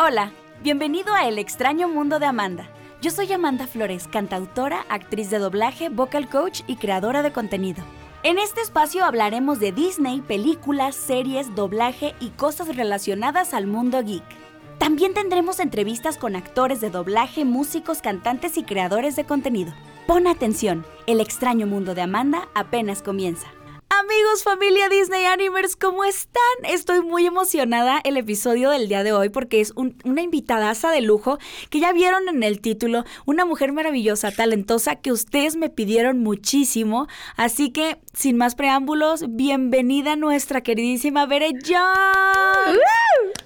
[0.00, 0.30] Hola,
[0.62, 2.70] bienvenido a El extraño mundo de Amanda.
[3.02, 7.82] Yo soy Amanda Flores, cantautora, actriz de doblaje, vocal coach y creadora de contenido.
[8.22, 14.22] En este espacio hablaremos de Disney, películas, series, doblaje y cosas relacionadas al mundo geek.
[14.78, 19.72] También tendremos entrevistas con actores de doblaje, músicos, cantantes y creadores de contenido.
[20.06, 23.48] Pon atención, el extraño mundo de Amanda apenas comienza.
[24.00, 26.42] Amigos, familia Disney Animers, ¿cómo están?
[26.68, 31.38] Estoy muy emocionada el episodio del día de hoy porque es una invitadaza de lujo
[31.68, 37.08] que ya vieron en el título, una mujer maravillosa, talentosa que ustedes me pidieron muchísimo.
[37.36, 42.76] Así que, sin más preámbulos, bienvenida nuestra queridísima Bere John.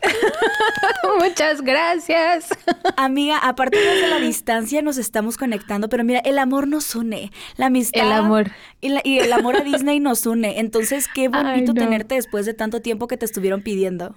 [1.20, 2.48] Muchas gracias.
[2.96, 7.66] Amiga, aparte de la distancia nos estamos conectando, pero mira, el amor nos une, la
[7.66, 8.06] amistad.
[8.06, 8.50] El amor.
[8.80, 10.58] Y, el amor a Disney nos une.
[10.58, 14.16] Entonces, qué bonito tenerte después de tanto tiempo que te estuvieron pidiendo.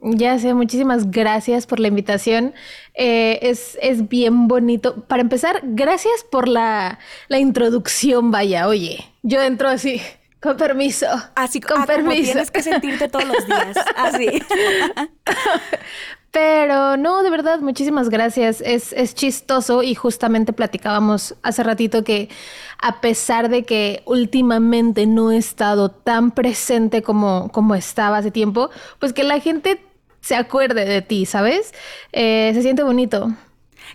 [0.00, 2.54] Ya sé, muchísimas gracias por la invitación.
[2.94, 5.04] Eh, es, es, bien bonito.
[5.06, 8.68] Para empezar, gracias por la, la introducción, vaya.
[8.68, 10.00] Oye, yo entro así.
[10.40, 11.06] Con permiso.
[11.34, 12.32] Así con ah, permiso.
[12.32, 13.76] tienes que sentirte todos los días.
[13.96, 14.28] Así.
[16.30, 18.60] Pero no, de verdad, muchísimas gracias.
[18.60, 22.28] Es, es chistoso y justamente platicábamos hace ratito que
[22.80, 28.70] a pesar de que últimamente no he estado tan presente como, como estaba hace tiempo,
[29.00, 29.80] pues que la gente
[30.20, 31.72] se acuerde de ti, ¿sabes?
[32.12, 33.28] Eh, se siente bonito.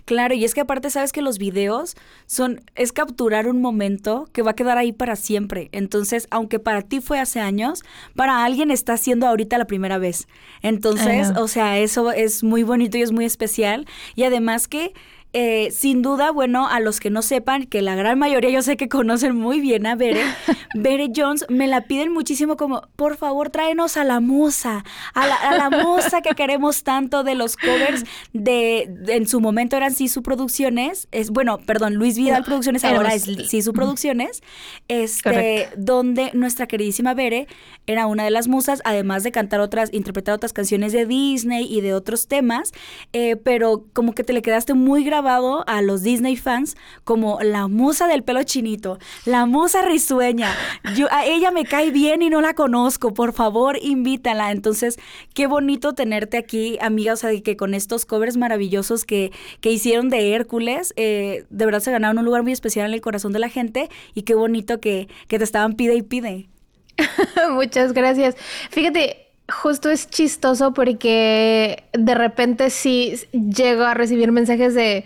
[0.04, 4.42] Claro, y es que aparte sabes que los videos son, es capturar un momento que
[4.42, 5.68] va a quedar ahí para siempre.
[5.72, 7.82] Entonces, aunque para ti fue hace años,
[8.14, 10.26] para alguien está siendo ahorita la primera vez.
[10.62, 13.86] Entonces, o sea, eso es muy bonito y es muy especial.
[14.14, 14.92] Y además que
[15.36, 18.76] eh, sin duda, bueno, a los que no sepan, que la gran mayoría yo sé
[18.76, 20.22] que conocen muy bien a Bere,
[20.74, 25.70] Bere Jones, me la piden muchísimo como, por favor, tráenos a la musa, a la,
[25.70, 31.30] musa que queremos tanto de los covers de, en su momento eran Sisu Producciones, es,
[31.30, 34.40] bueno, perdón, Luis Vidal Producciones, ahora es Sisu Producciones,
[34.86, 37.48] este, donde nuestra queridísima Bere
[37.86, 41.80] era una de las musas, además de cantar otras, interpretar otras canciones de Disney y
[41.80, 42.72] de otros temas,
[43.12, 47.68] eh, pero como que te le quedaste muy grabado a los Disney fans como la
[47.68, 50.50] musa del pelo chinito, la musa risueña.
[50.96, 54.50] Yo, a ella me cae bien y no la conozco, por favor invítala.
[54.50, 54.98] Entonces,
[55.34, 60.08] qué bonito tenerte aquí, amiga, o sea, que con estos covers maravillosos que, que hicieron
[60.08, 63.38] de Hércules, eh, de verdad se ganaron un lugar muy especial en el corazón de
[63.38, 66.48] la gente y qué bonito que, que te estaban pide y pide.
[67.52, 68.36] Muchas gracias.
[68.70, 69.28] Fíjate,
[69.62, 75.04] justo es chistoso porque de repente sí llego a recibir mensajes de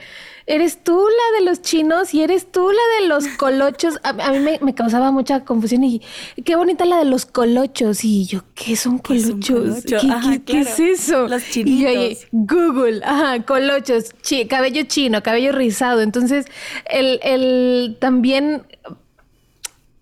[0.48, 4.00] eres tú la de los chinos y eres tú la de los colochos.
[4.03, 6.00] A, mí me, causaba mucha confusión y
[6.44, 8.03] qué bonita la de los colochos.
[8.03, 9.84] Y yo, ¿qué son colochos?
[10.47, 11.28] ¿Qué, es eso?
[11.28, 11.93] Los chinitos.
[11.93, 14.15] Y yo, Google, ajá, colochos,
[14.48, 16.00] cabello chino, cabello rizado.
[16.00, 16.47] Entonces,
[16.91, 18.62] el, el también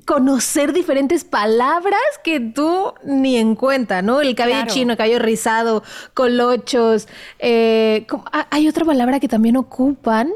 [0.06, 4.20] conocer diferentes palabras que tú ni en cuenta, ¿no?
[4.20, 5.82] El cabello chino, el cabello rizado,
[6.14, 7.08] colochos.
[7.38, 10.32] Eh, ah, hay otra palabra que también ocupan.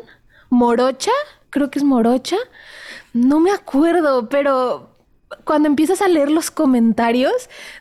[0.50, 1.12] Morocha,
[1.50, 2.36] creo que es morocha.
[3.12, 4.89] No me acuerdo, pero
[5.44, 7.32] cuando empiezas a leer los comentarios,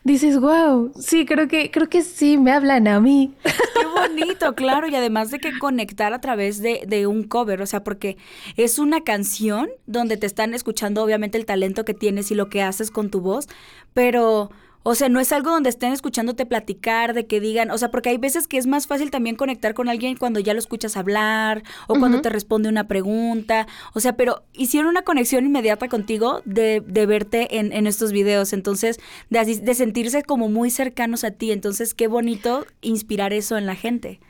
[0.04, 3.34] dices, wow, sí, creo que, creo que sí, me hablan a mí.
[3.44, 7.66] Qué bonito, claro, y además de que conectar a través de, de, un cover, o
[7.66, 8.18] sea, porque
[8.56, 12.62] es una canción donde te están escuchando obviamente el talento que tienes y lo que
[12.62, 13.48] haces con tu voz,
[13.94, 14.52] pero
[14.84, 18.10] o sea, no es algo donde estén escuchándote platicar, de que digan, o sea, porque
[18.10, 21.64] hay veces que es más fácil también conectar con alguien cuando ya lo escuchas hablar
[21.88, 23.68] o cuando te responde una pregunta.
[23.94, 28.54] O sea, pero hicieron una conexión inmediata contigo de, de verte en, en, estos videos.
[28.54, 31.52] Entonces, de, de sentirse como muy cercanos a ti.
[31.52, 34.22] Entonces, qué bonito inspirar eso en la gente.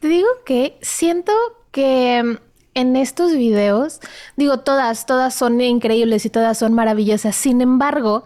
[0.00, 1.32] Te digo que siento
[1.72, 2.36] que mm,
[2.74, 4.00] en estos videos,
[4.36, 7.34] digo, todas, todas son increíbles y todas son maravillosas.
[7.34, 8.24] Sin embargo,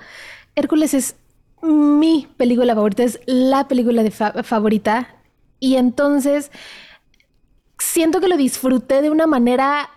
[0.54, 1.16] Hércules es
[1.62, 5.08] mi película favorita, es la película de favorita.
[5.60, 6.50] Y entonces
[7.78, 9.88] siento que lo disfruté de una manera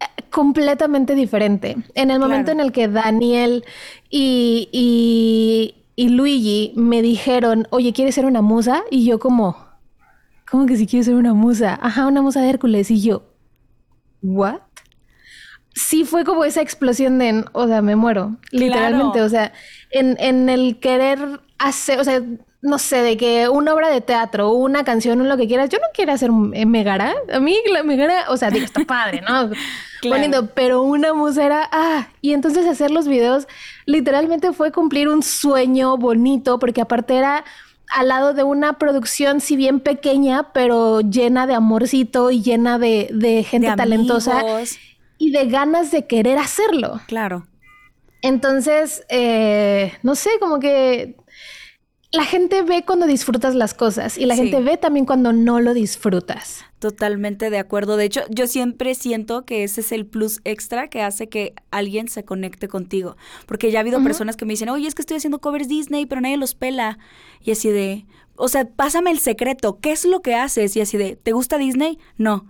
[0.00, 1.76] eh, completamente diferente.
[1.94, 3.64] En el momento en el que Daniel
[4.08, 8.82] y, y, y, Luigi me dijeron, oye, ¿quieres ser una musa?
[8.90, 9.56] Y yo como,
[10.50, 11.78] ¿cómo que si quiero ser una musa?
[11.82, 12.90] Ajá, una musa de Hércules.
[12.90, 13.22] Y yo,
[14.22, 14.60] ¿what?
[15.74, 19.22] Sí fue como esa explosión de, o sea, me muero, literalmente.
[19.22, 19.52] O sea,
[19.90, 22.22] en, en el querer hacer, o sea,
[22.62, 25.78] no sé, de que una obra de teatro, una canción, o lo que quieras, yo
[25.78, 27.14] no quiero hacer Megara.
[27.32, 29.50] A mí la Megara, o sea, digo, está padre, ¿no?
[30.02, 33.48] Poniendo, pero una musera, ah, y entonces hacer los videos
[33.86, 37.44] literalmente fue cumplir un sueño bonito, porque aparte era
[37.90, 43.44] al lado de una producción, si bien pequeña, pero llena de amorcito y llena de,
[43.48, 44.42] gente talentosa
[45.20, 47.00] y de ganas de querer hacerlo.
[47.06, 47.46] Claro.
[48.22, 51.14] Entonces, eh, no sé, como que
[52.10, 55.74] la gente ve cuando disfrutas las cosas y la gente ve también cuando no lo
[55.74, 56.64] disfrutas.
[56.78, 57.98] Totalmente de acuerdo.
[57.98, 62.08] De hecho, yo siempre siento que ese es el plus extra que hace que alguien
[62.08, 63.16] se conecte contigo.
[63.44, 66.06] Porque ya ha habido personas que me dicen, oye, es que estoy haciendo covers Disney,
[66.06, 66.98] pero nadie los pela.
[67.42, 68.06] Y así de,
[68.36, 69.78] o sea, pásame el secreto.
[69.82, 70.74] ¿Qué es lo que haces?
[70.76, 71.98] Y así de, ¿te gusta Disney?
[72.16, 72.46] No.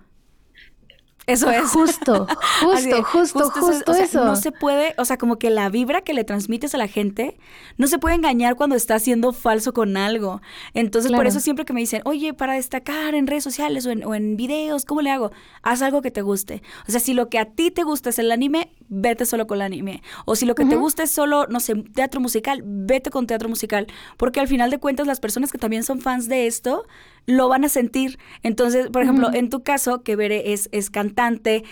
[1.30, 1.70] Eso es.
[1.70, 2.26] Justo,
[2.60, 4.24] justo, justo, justo, eso.
[4.24, 7.38] no se puede, o sea, como que la vibra que le transmites a la gente
[7.76, 10.40] no se puede engañar cuando está siendo falso con algo.
[10.74, 14.04] Entonces, por eso siempre que me dicen, oye, para destacar en redes sociales o en,
[14.04, 15.30] o en videos, ¿cómo le hago?
[15.62, 16.62] Haz algo que te guste.
[16.88, 19.56] O sea, si lo que a ti te gusta es el anime, vete solo con
[19.56, 20.02] el anime.
[20.24, 23.48] O si lo que te gusta es solo, no sé, teatro musical, vete con teatro
[23.48, 23.86] musical.
[24.16, 26.86] Porque al final de cuentas, las personas que también son fans de esto,
[27.26, 28.18] lo van a sentir.
[28.42, 31.64] Entonces, por ejemplo, en tu caso, que Bere es, es cantante,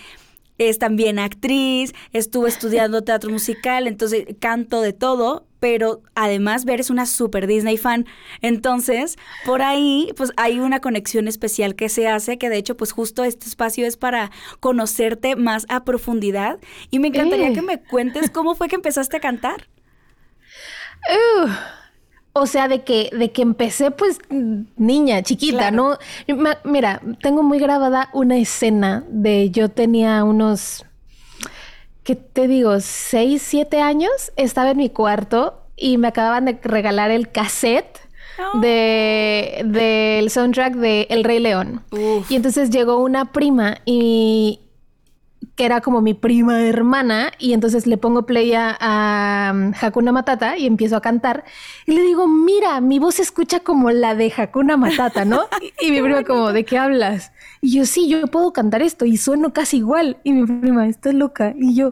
[0.59, 6.89] es también actriz, estuvo estudiando teatro musical, entonces canto de todo, pero además Ver es
[6.89, 8.05] una super Disney fan.
[8.41, 12.91] Entonces, por ahí, pues hay una conexión especial que se hace, que de hecho, pues
[12.91, 16.59] justo este espacio es para conocerte más a profundidad.
[16.91, 19.67] Y me encantaría que me cuentes cómo fue que empezaste a cantar.
[22.39, 25.97] O sea, de que, de que empecé pues niña, chiquita, ¿no?
[26.63, 30.85] Mira, tengo muy grabada una escena de yo tenía unos,
[32.03, 32.79] ¿qué te digo?
[32.79, 34.31] Seis, siete años.
[34.37, 37.99] Estaba en mi cuarto y me acababan de regalar el cassette
[38.53, 38.59] oh.
[38.59, 41.83] de del soundtrack de El Rey León.
[42.29, 44.61] Y entonces llegó una prima y,
[45.59, 50.57] que era como mi prima hermana, y entonces le pongo play a, um, Hakuna Matata
[50.57, 51.43] y empiezo a cantar.
[51.85, 55.49] Y le digo, mira, mi voz se escucha como la de Hakuna Matata, ¿no?
[55.81, 57.33] y, mi prima como, ¿de qué hablas?
[57.59, 60.15] Y yo, sí, yo puedo cantar esto y sueno casi igual.
[60.23, 61.53] Y mi prima, estás loca.
[61.59, 61.91] Y yo,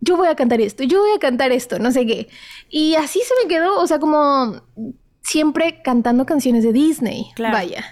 [0.00, 2.28] yo voy a cantar esto, yo voy a cantar esto, no sé qué.
[2.70, 4.62] Y así se me quedó, o sea, como
[5.20, 7.26] siempre cantando canciones de Disney.
[7.36, 7.84] Vaya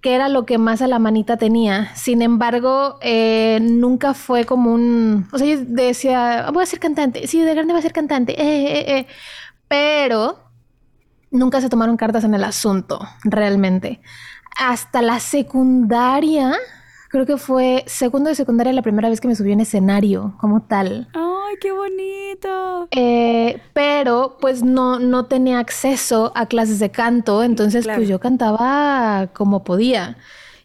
[0.00, 1.94] que era lo que más a la manita tenía.
[1.94, 5.28] Sin embargo, eh, nunca fue como un...
[5.32, 8.40] O sea, yo decía, voy a ser cantante, sí, de grande voy a ser cantante,
[8.40, 9.06] eh, eh, eh,
[9.68, 10.38] pero
[11.30, 14.00] nunca se tomaron cartas en el asunto, realmente.
[14.56, 16.54] Hasta la secundaria,
[17.10, 20.62] creo que fue segundo de secundaria la primera vez que me subí en escenario como
[20.62, 21.08] tal.
[21.12, 22.88] ¡Ay, qué bonito!
[22.92, 29.28] Eh, pero pues no, no tenía acceso a clases de canto, entonces pues yo cantaba
[29.34, 30.16] como podía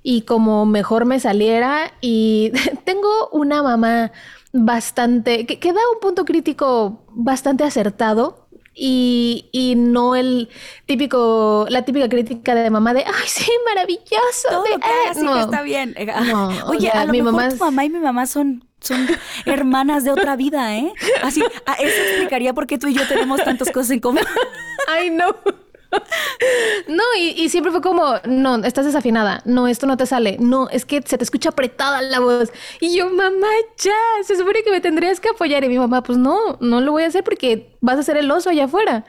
[0.03, 2.51] y como mejor me saliera y
[2.85, 4.11] tengo una mamá
[4.53, 8.44] bastante, que, que da un punto crítico bastante acertado
[8.75, 10.49] y, y, no el
[10.85, 14.49] típico, la típica crítica de mamá de, ay, sí, maravilloso.
[14.49, 14.69] Todo de,
[15.15, 15.39] que no.
[15.39, 15.95] está bien.
[16.67, 19.07] Oye, a lo mi mejor mamá tu mamá y mi mamá son, son
[19.45, 20.93] hermanas de otra vida, ¿eh?
[21.23, 24.23] Así, eso explicaría por qué tú y yo tenemos tantas cosas en común.
[24.87, 25.35] Ay, no
[26.87, 30.85] no, y, siempre fue como, no, estás desafinada, no, esto no te sale, no, es
[30.85, 32.51] que se te escucha apretada la voz.
[32.79, 33.47] Y yo, mamá,
[33.77, 33.93] ya,
[34.23, 35.63] se supone que me tendrías que apoyar.
[35.63, 38.29] Y mi mamá, pues no, no lo voy a hacer porque vas a ser el
[38.31, 39.05] oso allá afuera.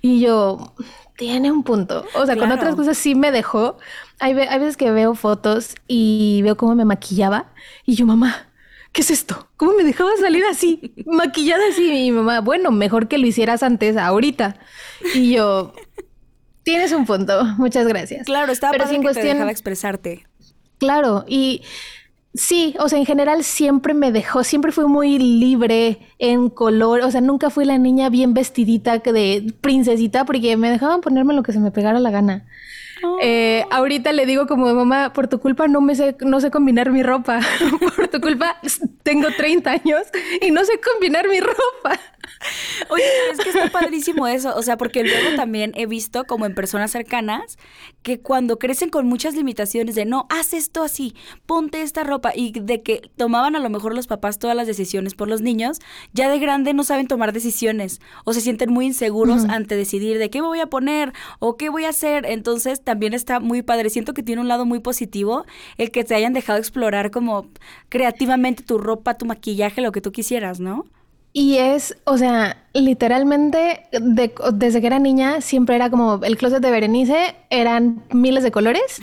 [0.00, 0.74] Y yo,
[1.16, 2.04] tiene un punto.
[2.14, 3.78] O sea, con otras cosas sí me dejó.
[4.18, 7.52] Hay, hay veces que veo fotos y veo cómo me maquillaba
[7.84, 8.48] y yo, mamá,
[8.92, 9.48] ¿qué es esto?
[9.56, 11.86] ¿Cómo me dejaba salir así, maquillada así?
[11.86, 14.56] Y mi mamá, bueno, mejor que lo hicieras antes, ahorita.
[15.14, 15.72] Y yo,
[16.62, 18.26] Tienes un punto, muchas gracias.
[18.26, 19.26] Claro, estaba Pero sin cuestión...
[19.26, 20.26] te dejaba expresarte.
[20.78, 21.62] Claro, y
[22.34, 27.10] sí, o sea, en general siempre me dejó, siempre fui muy libre en color, o
[27.10, 31.52] sea, nunca fui la niña bien vestidita de princesita porque me dejaban ponerme lo que
[31.52, 32.46] se me pegara la gana.
[33.20, 36.90] Eh, ahorita le digo como mamá, por tu culpa no me sé, no sé combinar
[36.90, 37.40] mi ropa.
[37.96, 38.56] por tu culpa
[39.02, 40.02] tengo 30 años
[40.40, 42.00] y no sé combinar mi ropa.
[42.90, 46.54] Oye, es que está padrísimo eso, o sea, porque luego también he visto como en
[46.54, 47.58] personas cercanas
[48.02, 51.14] que cuando crecen con muchas limitaciones de no, haz esto así,
[51.46, 55.14] ponte esta ropa y de que tomaban a lo mejor los papás todas las decisiones
[55.14, 55.78] por los niños,
[56.12, 60.30] ya de grande no saben tomar decisiones o se sienten muy inseguros ante decidir de
[60.30, 63.90] qué me voy a poner o qué voy a hacer, entonces también está muy padre,
[63.90, 65.44] siento que tiene un lado muy positivo
[65.78, 67.46] el que te hayan dejado explorar como
[67.88, 70.86] creativamente tu ropa, tu maquillaje, lo que tú quisieras, ¿no?
[71.34, 76.70] Y es, o sea, literalmente desde que era niña siempre era como el closet de
[76.70, 79.00] Berenice, eran miles de colores.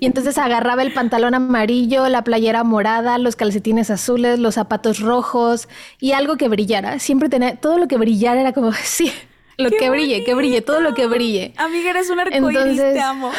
[0.00, 5.68] Y entonces agarraba el pantalón amarillo, la playera morada, los calcetines azules, los zapatos rojos
[6.00, 6.98] y algo que brillara.
[6.98, 9.12] Siempre tenía, todo lo que brillara era como, sí,
[9.58, 11.52] Lo que brille, que brille, todo lo que brille.
[11.56, 13.32] Amiga, eres un arcoíris, te amo.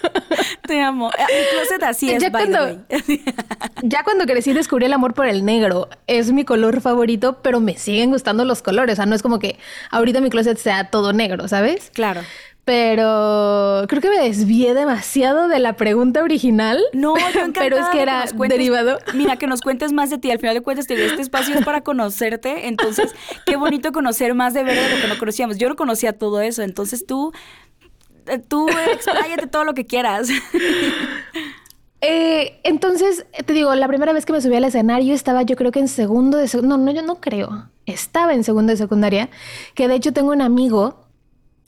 [0.66, 1.10] te amo.
[1.18, 2.84] Ah, mi closet así es, ya cuando,
[3.82, 5.88] ya cuando crecí descubrí el amor por el negro.
[6.06, 8.92] Es mi color favorito, pero me siguen gustando los colores.
[8.92, 9.58] O sea, no es como que
[9.90, 11.90] ahorita mi closet sea todo negro, ¿sabes?
[11.94, 12.20] Claro.
[12.64, 16.82] Pero creo que me desvié demasiado de la pregunta original.
[16.94, 18.98] No, yo pero es que era derivado.
[19.12, 20.30] Mira, que nos cuentes más de ti.
[20.30, 22.66] Al final de cuentas, este espacio es para conocerte.
[22.68, 25.58] Entonces, qué bonito conocer más de verdad de lo que no conocíamos.
[25.58, 26.62] Yo no conocía todo eso.
[26.62, 27.32] Entonces, tú,
[28.26, 30.28] eh, tú expláyate todo lo que quieras.
[32.06, 35.72] Eh, entonces, te digo, la primera vez que me subí al escenario estaba yo creo
[35.72, 36.50] que en segundo de...
[36.62, 37.70] No, no, yo no creo.
[37.86, 39.30] Estaba en segundo de secundaria.
[39.74, 41.03] Que de hecho tengo un amigo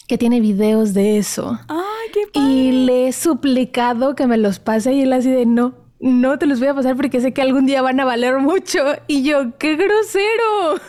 [0.07, 1.59] que tiene videos de eso.
[1.69, 2.49] ¡Ay, qué padre!
[2.49, 6.47] Y le he suplicado que me los pase y él así de no, no te
[6.47, 8.85] los voy a pasar porque sé que algún día van a valer mucho.
[9.07, 10.81] Y yo, ¡qué grosero!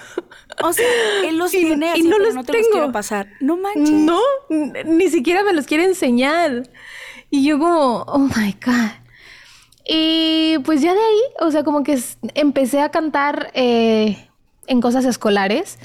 [0.64, 0.86] O sea,
[1.26, 3.28] él los tiene así, y no, los no te los quiero pasar.
[3.40, 3.92] No manches.
[3.92, 4.20] No,
[4.50, 6.64] ni siquiera me los quiere enseñar.
[7.30, 8.92] Y yo como, oh my God.
[9.90, 11.98] Y pues ya de ahí, o sea, como que
[12.36, 14.30] empecé a cantar eh,
[14.68, 15.80] en cosas escolares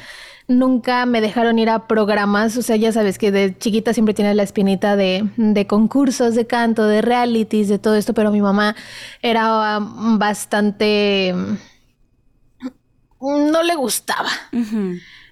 [0.48, 4.34] nunca me dejaron ir a programas, o sea, ya sabes que de chiquita siempre tiene
[4.34, 8.76] la espinita de, concursos de canto, de realities, de todo esto, pero mi mamá
[9.22, 11.34] era bastante...
[13.20, 14.30] no le gustaba.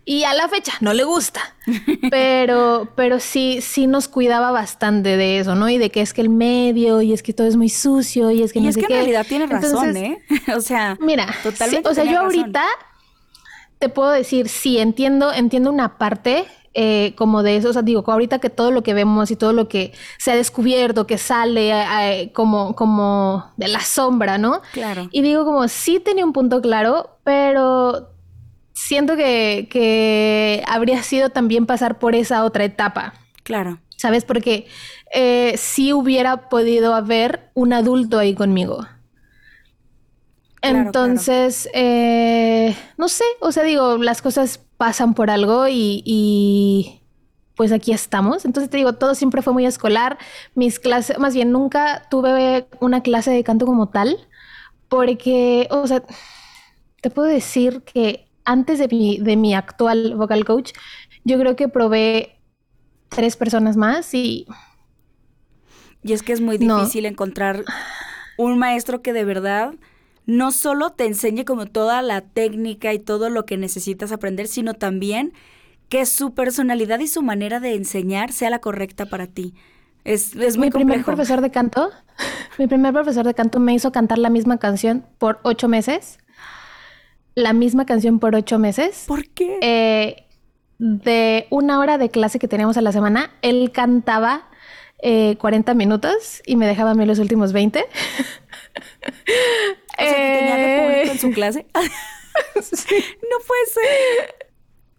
[0.05, 1.40] Y a la fecha no le gusta.
[2.11, 5.69] Pero, pero sí, sí nos cuidaba bastante de eso, ¿no?
[5.69, 8.43] Y de que es que el medio, y es que todo es muy sucio, y
[8.43, 10.21] es que y no es que en realidad tiene razón, ¿eh?
[10.57, 11.88] o sea, mira, totalmente.
[11.88, 12.64] o sea, yo ahorita
[13.80, 16.44] te puedo decir, sí, entiendo, entiendo una parte
[16.75, 17.70] eh, como de eso.
[17.70, 20.37] O sea, digo, ahorita que todo lo que vemos y todo lo que se ha
[20.37, 24.60] descubierto, que sale eh, como, como de la sombra, ¿no?
[24.72, 25.08] Claro.
[25.10, 28.10] Y digo, como sí tenía un punto claro, pero
[28.75, 33.14] siento que, que habría sido también pasar por esa otra etapa.
[33.44, 33.80] Claro.
[33.96, 34.26] ¿Sabes?
[34.26, 34.66] Porque
[35.14, 38.87] eh, sí hubiera podido haber un adulto ahí conmigo.
[40.62, 47.00] Entonces, Eh, no sé, o sea, digo, las cosas pasan por algo y,
[47.57, 48.45] pues aquí estamos.
[48.45, 50.19] Entonces te digo, todo siempre fue muy escolar.
[50.55, 54.17] Mis clases, más bien, nunca tuve una clase de canto como tal,
[54.88, 56.02] porque, o sea,
[57.00, 60.73] te puedo decir que antes de mi, de mi actual vocal coach,
[61.25, 62.40] yo creo que probé
[63.09, 64.47] tres personas más y...
[66.02, 67.64] Y es que es muy difícil encontrar
[68.38, 69.75] un maestro que de verdad
[70.30, 74.75] no solo te enseñe como toda la técnica y todo lo que necesitas aprender, sino
[74.75, 75.32] también
[75.88, 79.54] que su personalidad y su manera de enseñar sea la correcta para ti.
[80.04, 81.90] Es, es muy mi primer profesor de canto,
[82.58, 86.18] mi primer profesor de canto me hizo cantar la misma canción por ocho meses.
[87.34, 89.04] La misma canción por ocho meses.
[89.08, 89.58] ¿Por qué?
[89.62, 90.26] Eh,
[90.78, 94.49] de una hora de clase que teníamos a la semana, él cantaba
[95.02, 97.84] 40 eh, minutos y me dejaba a mí los últimos 20.
[100.00, 101.66] O sea, que tenía de público en su eh, clase.
[102.54, 104.50] No puede ser.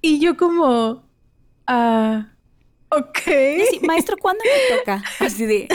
[0.01, 1.03] Y yo como,
[1.67, 2.27] ah,
[2.89, 3.19] ok.
[3.83, 5.03] maestro, ¿cuándo me toca?
[5.19, 5.67] Así de...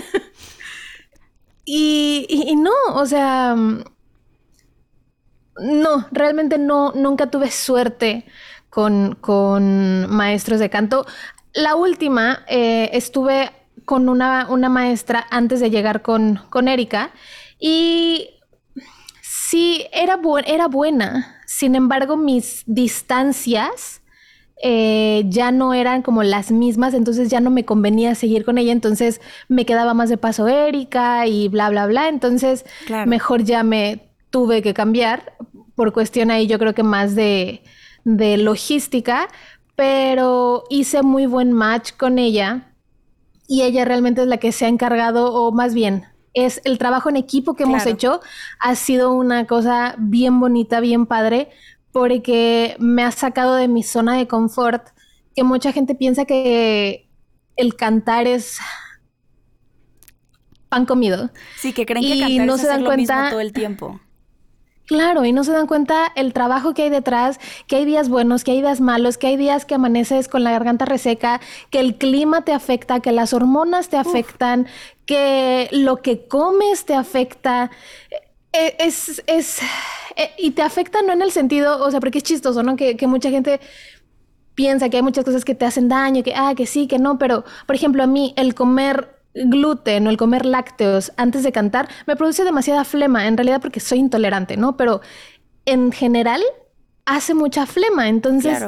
[1.69, 3.57] Y, y, no, o sea,
[5.59, 8.25] no, realmente no, nunca tuve suerte
[8.71, 11.07] con, con maestros de canto.
[11.55, 13.51] La última, eh, estuve
[13.85, 17.11] con una, una, maestra antes de llegar con, con Erika
[17.59, 18.36] y
[19.49, 21.41] sí, era, era buena.
[21.47, 24.03] Sin embargo, mis distancias
[24.63, 28.73] eh, ya no eran como las mismas, entonces ya no me convenía seguir con ella,
[28.73, 32.09] entonces me quedaba más de paso Erika y bla, bla, bla.
[32.09, 32.65] Entonces,
[33.07, 35.35] mejor ya me tuve que cambiar
[35.75, 37.63] por cuestión ahí, yo creo que más de,
[38.05, 39.29] de logística,
[39.77, 42.73] pero hice muy buen match con ella
[43.47, 46.07] y ella realmente es la que se ha encargado, o más bien,
[46.37, 48.21] es el trabajo en equipo que hemos hecho
[48.61, 51.49] ha sido una cosa bien bonita, bien padre,
[51.93, 54.89] porque me ha sacado de mi zona de confort,
[55.35, 57.09] que mucha gente piensa que
[57.57, 58.59] el cantar es
[60.69, 61.31] pan comido.
[61.57, 63.99] Sí, que creen que cantar no se dan cuenta todo el tiempo.
[64.87, 68.45] Claro, y no se dan cuenta el trabajo que hay detrás, que hay días buenos,
[68.45, 71.41] que hay días malos, que hay días que amaneces con la garganta reseca,
[71.71, 74.69] que el clima te afecta, que las hormonas te afectan,
[75.05, 77.73] que lo que comes te afecta.
[78.53, 79.59] E, es, es,
[80.15, 82.77] e, y te afecta no en el sentido, o sea, porque es chistoso, ¿no?
[82.77, 83.61] Que, que mucha gente
[84.55, 87.19] piensa que hay muchas cosas que te hacen daño, que, ah, que sí, que no,
[87.19, 91.89] pero, por ejemplo, a mí el comer gluten o el comer lácteos antes de cantar
[92.07, 94.77] me produce demasiada flema, en realidad porque soy intolerante, ¿no?
[94.77, 95.01] Pero
[95.67, 96.43] en general
[97.05, 98.59] hace mucha flema, entonces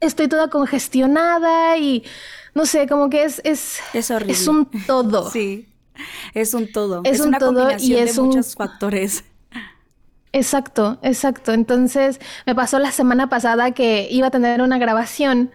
[0.00, 2.04] estoy toda congestionada y
[2.54, 4.32] no sé, como que es es es, horrible.
[4.32, 5.30] es un todo.
[5.32, 5.68] sí.
[6.34, 7.02] Es un todo.
[7.04, 9.24] Es, un una todo combinación y es de un- muchos factores.
[10.32, 11.52] Exacto, exacto.
[11.52, 15.54] Entonces me pasó la semana pasada que iba a tener una grabación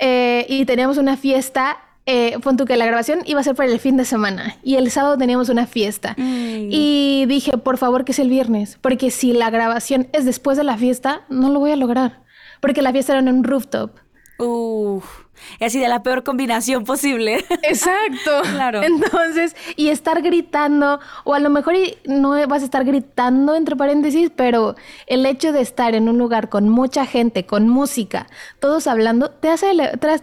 [0.00, 1.78] eh, y teníamos una fiesta.
[2.08, 4.92] Eh, pon que la grabación iba a ser para el fin de semana y el
[4.92, 6.14] sábado teníamos una fiesta.
[6.16, 6.68] Mm.
[6.70, 10.64] Y dije, por favor, que sea el viernes, porque si la grabación es después de
[10.64, 12.22] la fiesta, no lo voy a lograr.
[12.60, 13.90] Porque la fiesta era en un rooftop.
[14.38, 15.26] Uf.
[15.60, 17.44] Así de la peor combinación posible.
[17.62, 18.42] Exacto.
[18.52, 18.82] Claro.
[18.82, 23.76] Entonces, y estar gritando, o a lo mejor y no vas a estar gritando entre
[23.76, 28.26] paréntesis, pero el hecho de estar en un lugar con mucha gente, con música,
[28.60, 29.72] todos hablando, te hace,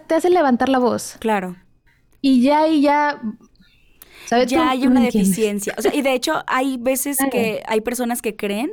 [0.07, 1.17] te hace levantar la voz.
[1.19, 1.55] claro.
[2.23, 3.21] Y ya, y ya.
[4.25, 4.47] ¿sabes?
[4.49, 5.75] ya hay una deficiencia.
[5.77, 7.31] O sea, y de hecho hay veces Claro.
[7.31, 8.71] que hay personas que creen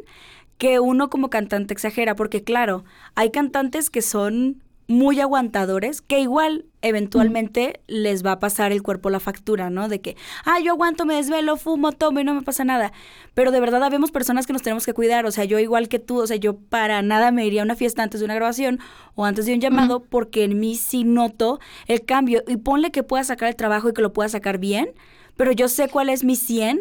[0.57, 2.85] que uno como cantante exagera, porque claro,
[3.17, 9.09] hay cantantes que son muy aguantadores, que igual eventualmente les va a pasar el cuerpo
[9.09, 9.89] la factura, ¿no?
[9.89, 12.93] De que, ah, yo aguanto, me desvelo, fumo, tomo y no me pasa nada.
[13.33, 16.01] Pero de verdad habemos personas que nos tenemos que cuidar, o sea, yo igual que
[16.01, 18.81] tú, o sea, yo para nada me iría a una fiesta antes de una grabación
[19.15, 22.43] o antes de un llamado, porque en mí sí noto el cambio.
[22.49, 24.91] Y ponle que pueda sacar el trabajo y que lo pueda sacar bien,
[25.37, 26.81] pero yo sé cuál es mi 100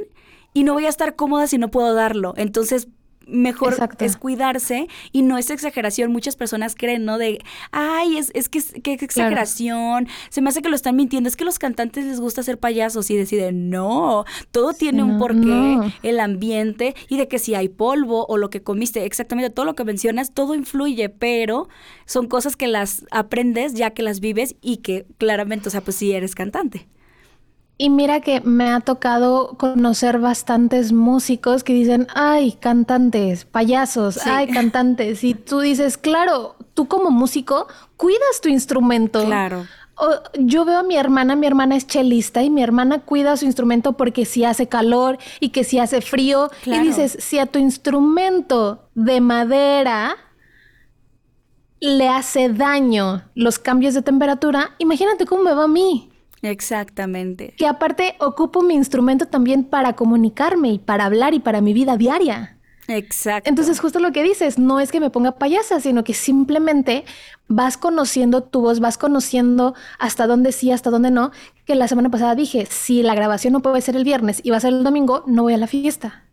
[0.56, 2.34] y no voy a estar cómoda si no puedo darlo.
[2.38, 2.88] Entonces,
[3.29, 4.05] mejor Exacto.
[4.05, 6.12] es cuidarse y no es exageración.
[6.12, 7.17] Muchas personas creen, ¿no?
[7.17, 7.39] De,
[7.71, 10.07] ay, es, es que es que es exageración.
[10.29, 11.29] Se me hace que lo están mintiendo.
[11.29, 15.17] Es que a los cantantes les gusta ser payasos y deciden, no, todo tiene un
[15.17, 15.91] porqué, no.
[16.03, 19.75] el ambiente y de que si hay polvo o lo que comiste, exactamente todo lo
[19.75, 21.69] que mencionas, todo influye, pero
[22.05, 25.98] son cosas que las aprendes ya que las vives y que claramente, o sea, pues
[25.98, 26.88] sí eres cantante.
[27.81, 34.29] Y mira que me ha tocado conocer bastantes músicos que dicen, ay, cantantes, payasos, Sí.
[34.29, 35.24] ay, cantantes.
[35.24, 39.24] Y tú dices, claro, tú como músico cuidas tu instrumento.
[39.24, 39.65] Claro.
[39.95, 43.45] O- yo veo a mi hermana, mi hermana es chelista y mi hermana cuida su
[43.45, 46.50] instrumento porque si hace calor y que si hace frío.
[46.63, 46.83] Claro.
[46.83, 50.17] Y dices, si a tu instrumento de madera
[51.80, 56.10] le hace daño los cambios de temperatura, imagínate cómo me va a mí
[56.41, 57.54] Exactamente.
[57.58, 61.97] que aparte ocupo mi instrumento también para comunicarme y para hablar y para mi vida
[61.97, 62.56] diaria.
[62.88, 63.47] Exacto.
[63.47, 67.06] Entonces, justo lo que dices, no es que me ponga payasa, sino que simplemente
[67.47, 71.32] vas conociendo tu voz, vas conociendo hasta dónde sí, hasta dónde no.
[71.65, 74.58] Que la semana pasada dije, si la grabación no puede ser el viernes y va
[74.58, 76.23] a ser el domingo, no voy a la fiesta.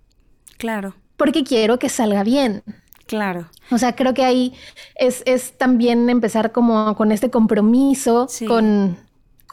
[0.56, 2.62] Claro, Porque quiero que salga bien.
[3.06, 3.50] claro.
[3.70, 4.54] O sea, creo que ahí
[4.94, 8.46] es, es también empezar como con este compromiso Sí.
[8.46, 8.96] con,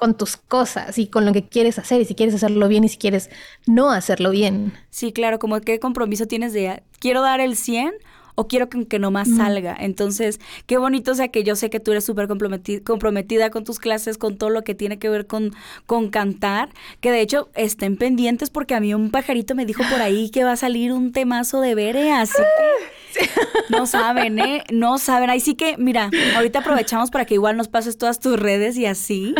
[0.04, 2.90] con tus cosas y con lo que quieres hacer y si quieres hacerlo bien y
[2.90, 3.30] si quieres
[3.66, 4.74] no hacerlo bien.
[4.90, 7.94] Sí, claro, como qué compromiso tienes de quiero dar el 100
[8.36, 9.78] o quiero que, que nomás salga.
[9.80, 13.64] Entonces, qué bonito, o sea, que yo sé que tú eres súper comprometi- comprometida con
[13.64, 15.54] tus clases, con todo lo que tiene que ver con,
[15.86, 20.02] con cantar, que de hecho estén pendientes porque a mí un pajarito me dijo por
[20.02, 22.44] ahí que va a salir un temazo de Bere, así que
[23.70, 24.64] no saben, ¿eh?
[24.72, 25.30] No saben.
[25.30, 28.86] Ahí sí que, mira, ahorita aprovechamos para que igual nos pases todas tus redes y
[28.86, 29.36] así,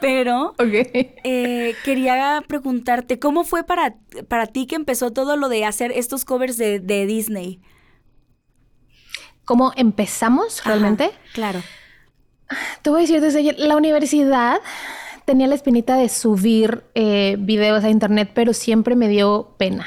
[0.00, 0.54] pero...
[0.58, 0.74] Ok.
[1.24, 3.96] Eh, quería preguntarte, ¿cómo fue para,
[4.28, 7.60] para ti que empezó todo lo de hacer estos covers de, de Disney?
[9.44, 11.04] ¿Cómo empezamos realmente?
[11.04, 11.62] Ajá, claro.
[12.82, 14.60] Te voy a decir, desde la universidad
[15.24, 19.86] tenía la espinita de subir eh, videos a internet, pero siempre me dio pena.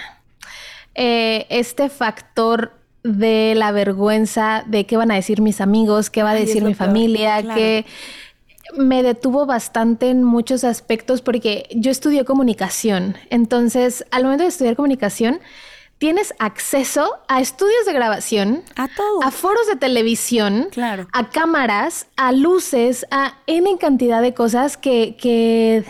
[0.93, 6.30] Eh, este factor de la vergüenza de qué van a decir mis amigos, qué va
[6.30, 7.58] a Ay, decir mi familia, claro.
[7.60, 7.86] que
[8.78, 13.18] me detuvo bastante en muchos aspectos porque yo estudié comunicación.
[13.30, 15.40] Entonces, al momento de estudiar comunicación,
[15.98, 19.24] tienes acceso a estudios de grabación, A todo.
[19.24, 21.08] a foros de televisión, Claro.
[21.14, 25.84] a cámaras, a luces, a N cantidad de cosas que, que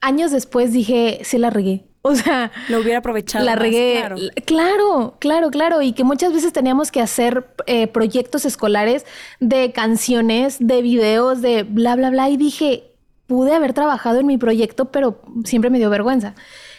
[0.00, 1.84] años después dije, sí la regué.
[2.08, 3.44] O sea, Lo hubiera aprovechado.
[3.44, 4.00] la regué.
[4.00, 4.16] claro.
[4.46, 5.82] Claro, claro, claro.
[5.82, 9.04] Y que muchas veces teníamos que hacer eh, proyectos escolares
[9.40, 12.28] de canciones, de videos, de bla, bla, bla.
[12.30, 12.84] Y dije,
[13.26, 16.34] pude haber trabajado en mi proyecto, pero siempre me dio vergüenza.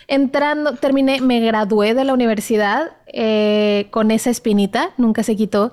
[0.07, 5.71] Entrando, terminé, me gradué de la universidad eh, con esa espinita, nunca se quitó.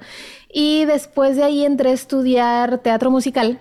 [0.53, 3.59] Y después de ahí entré a estudiar teatro musical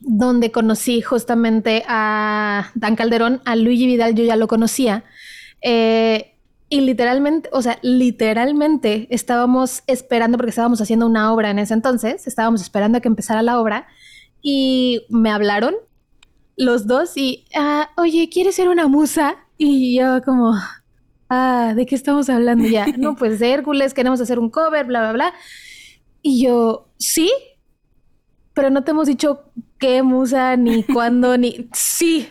[0.00, 5.04] donde conocí justamente a Dan Calderón, a Luigi Vidal, yo ya lo conocía.
[5.62, 6.34] Eh,
[6.68, 12.26] y literalmente, o sea, literalmente estábamos esperando, porque estábamos haciendo una obra en ese entonces,
[12.26, 13.86] estábamos esperando a que empezara la obra
[14.42, 15.74] y me hablaron
[16.56, 19.36] los dos y, ah, oye, ¿quieres ser una musa?
[19.56, 20.54] Y yo como,
[21.28, 22.86] ah, ¿de qué estamos hablando ya?
[22.98, 25.34] no, pues de Hércules, queremos hacer un cover, bla, bla, bla.
[26.22, 27.30] Y yo, sí,
[28.54, 29.42] pero no te hemos dicho
[29.78, 31.68] qué musa, ni cuándo, ni...
[31.72, 32.28] Sí.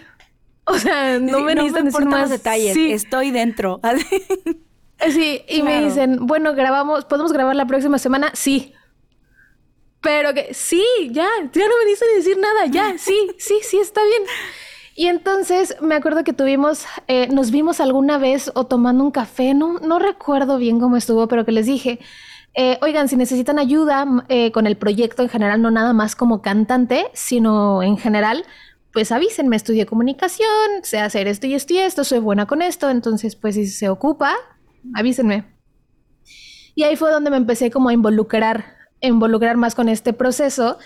[0.65, 2.29] O sea, no me necesitan decir más.
[2.29, 2.73] detalles.
[2.73, 2.91] Sí.
[2.91, 3.79] Estoy dentro.
[5.12, 8.31] Sí, y me dicen, bueno, grabamos, ¿podemos grabar la próxima semana?
[8.33, 8.73] Sí.
[10.01, 14.01] Pero que, sí, ya, ya no me dicen decir nada, ya, sí, sí, sí, está
[14.03, 14.23] bien.
[14.95, 19.53] Y entonces me acuerdo que tuvimos, eh, nos vimos alguna vez o tomando un café,
[19.53, 21.99] no, no recuerdo bien cómo estuvo, pero que les dije,
[22.55, 26.41] eh, oigan, si necesitan ayuda eh, con el proyecto en general, no nada más como
[26.41, 28.45] cantante, sino en general,
[28.91, 30.47] pues avísenme, estudié comunicación,
[30.83, 33.89] sé hacer esto y esto y esto, soy buena con esto, entonces pues si se
[33.89, 34.35] ocupa,
[34.93, 35.45] avísenme.
[36.75, 38.65] Y ahí fue donde me empecé como a involucrar,
[39.01, 40.77] involucrar más con este proceso.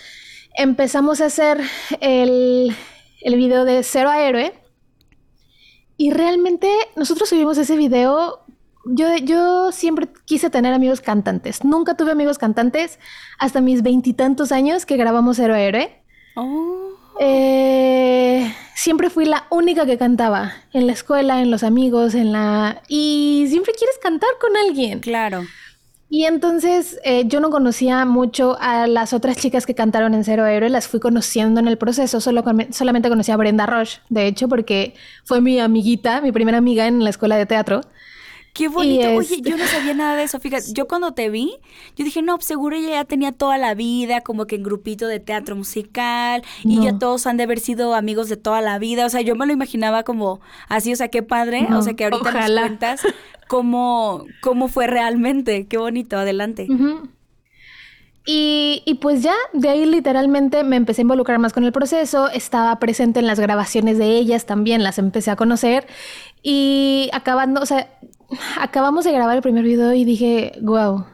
[0.55, 1.59] Empezamos a hacer
[2.01, 2.75] el,
[3.21, 4.53] el video de Cero a Héroe.
[5.97, 8.45] Y realmente nosotros subimos ese video.
[8.89, 11.63] Yo, yo siempre quise tener amigos cantantes.
[11.63, 12.99] Nunca tuve amigos cantantes
[13.37, 16.01] hasta mis veintitantos años que grabamos Cero a Héroe.
[16.35, 16.89] Oh.
[17.19, 22.81] Eh, siempre fui la única que cantaba en la escuela, en los amigos, en la...
[22.87, 24.99] Y siempre quieres cantar con alguien.
[24.99, 25.43] Claro.
[26.09, 30.45] Y entonces eh, yo no conocía mucho a las otras chicas que cantaron en Cero
[30.45, 34.47] Héroe, las fui conociendo en el proceso, solo solamente conocía a Brenda Roche, de hecho,
[34.47, 34.93] porque
[35.25, 37.81] fue mi amiguita, mi primera amiga en la escuela de teatro.
[38.57, 39.09] Qué bonito.
[39.11, 40.39] Oye, yo no sabía nada de eso.
[40.39, 41.53] Fíjate, yo cuando te vi,
[41.95, 45.19] yo dije, no, seguro ella ya tenía toda la vida, como que en grupito de
[45.19, 49.05] teatro musical, y ya todos han de haber sido amigos de toda la vida.
[49.05, 51.67] O sea, yo me lo imaginaba como así, o sea, qué padre.
[51.71, 53.01] o sea, que ahorita nos cuentas
[53.47, 55.67] cómo, cómo fue realmente.
[55.67, 56.67] Qué bonito, adelante.
[58.25, 62.27] Y, y, pues ya, de ahí literalmente me empecé a involucrar más con el proceso,
[62.29, 65.87] estaba presente en las grabaciones de ellas también, las empecé a conocer
[66.43, 67.87] y acabando, o sea,
[68.59, 71.05] acabamos de grabar el primer video y dije, wow,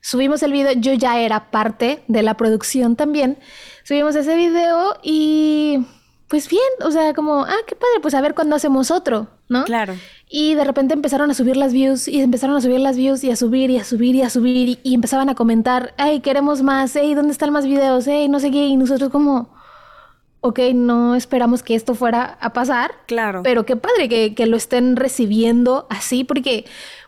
[0.00, 3.38] subimos el video, yo ya era parte de la producción también,
[3.84, 5.86] subimos ese video y
[6.28, 9.64] pues bien, o sea, como, ah, qué padre, pues a ver cuándo hacemos otro, ¿no?
[9.64, 9.94] Claro.
[10.28, 13.30] Y de repente empezaron a subir las views y empezaron a subir las views y
[13.30, 16.94] a subir y a subir y a subir y, empezaban a comentar, hey, queremos más,
[16.94, 18.06] hey, ¿dónde están más videos?
[18.06, 19.54] Hey, no sé qué, y nosotros como
[20.40, 22.92] ok, no esperamos que esto fuera a pasar.
[23.06, 23.42] Claro.
[23.42, 26.64] Pero qué padre que, que, lo estén recibiendo así, porque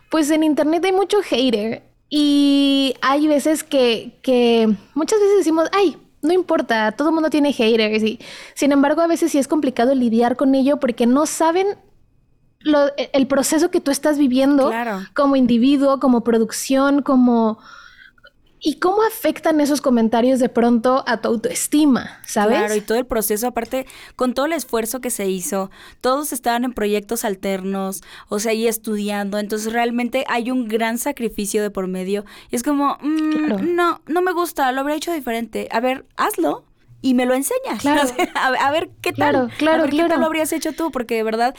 [0.09, 5.97] pues en internet hay mucho hater y hay veces que, que muchas veces decimos, ay,
[6.21, 8.19] no importa, todo el mundo tiene haters y
[8.53, 11.67] sin embargo a veces sí es complicado lidiar con ello porque no saben
[12.59, 14.71] lo, el proceso que tú estás viviendo
[15.13, 17.57] como individuo, como producción, como
[18.63, 22.59] ¿Y cómo afectan esos comentarios de pronto a tu autoestima, sabes?
[22.59, 26.63] Claro, y todo el proceso, aparte, con todo el esfuerzo que se hizo, todos estaban
[26.63, 31.87] en proyectos alternos, o sea, y estudiando, entonces realmente hay un gran sacrificio de por
[31.87, 32.23] medio.
[32.51, 35.67] Y es como, mm, no, no me gusta, lo habría hecho diferente.
[35.71, 36.63] A ver, hazlo
[37.01, 37.79] y me lo enseñas.
[37.81, 38.09] Claro.
[38.35, 39.31] a, ver qué tal.
[39.31, 41.55] Claro, claro, a ver qué tal lo habrías hecho tú, porque de verdad,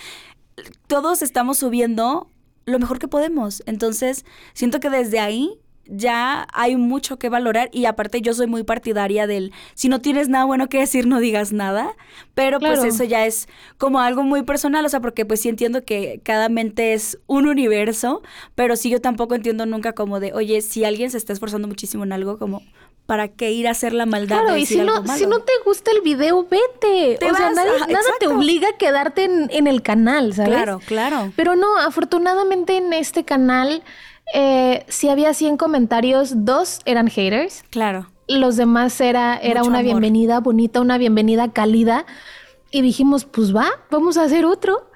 [0.86, 2.30] todos estamos subiendo
[2.64, 3.64] lo mejor que podemos.
[3.66, 8.62] Entonces, siento que desde ahí ya hay mucho que valorar y aparte yo soy muy
[8.62, 11.94] partidaria del si no tienes nada bueno que decir no digas nada,
[12.34, 15.84] pero pues eso ya es como algo muy personal, o sea, porque pues sí entiendo
[15.84, 18.22] que cada mente es un universo,
[18.54, 22.04] pero sí yo tampoco entiendo nunca como de, oye, si alguien se está esforzando muchísimo
[22.04, 22.62] en algo como
[23.06, 24.42] ¿Para qué ir a hacer la maldad?
[24.42, 27.18] Claro, y si no, si no te gusta el video, vete.
[27.26, 27.72] o sea, nada
[28.20, 30.52] te obliga a quedarte en, en el canal, ¿sabes?
[30.52, 31.32] Claro, claro.
[31.34, 33.82] Pero no, afortunadamente en este canal
[34.32, 37.64] eh, si había 100 comentarios, dos eran haters.
[37.70, 38.08] Claro.
[38.28, 42.06] Los demás era, era una bienvenida bonita, una bienvenida cálida.
[42.70, 44.90] Y dijimos, pues va, vamos a hacer otro.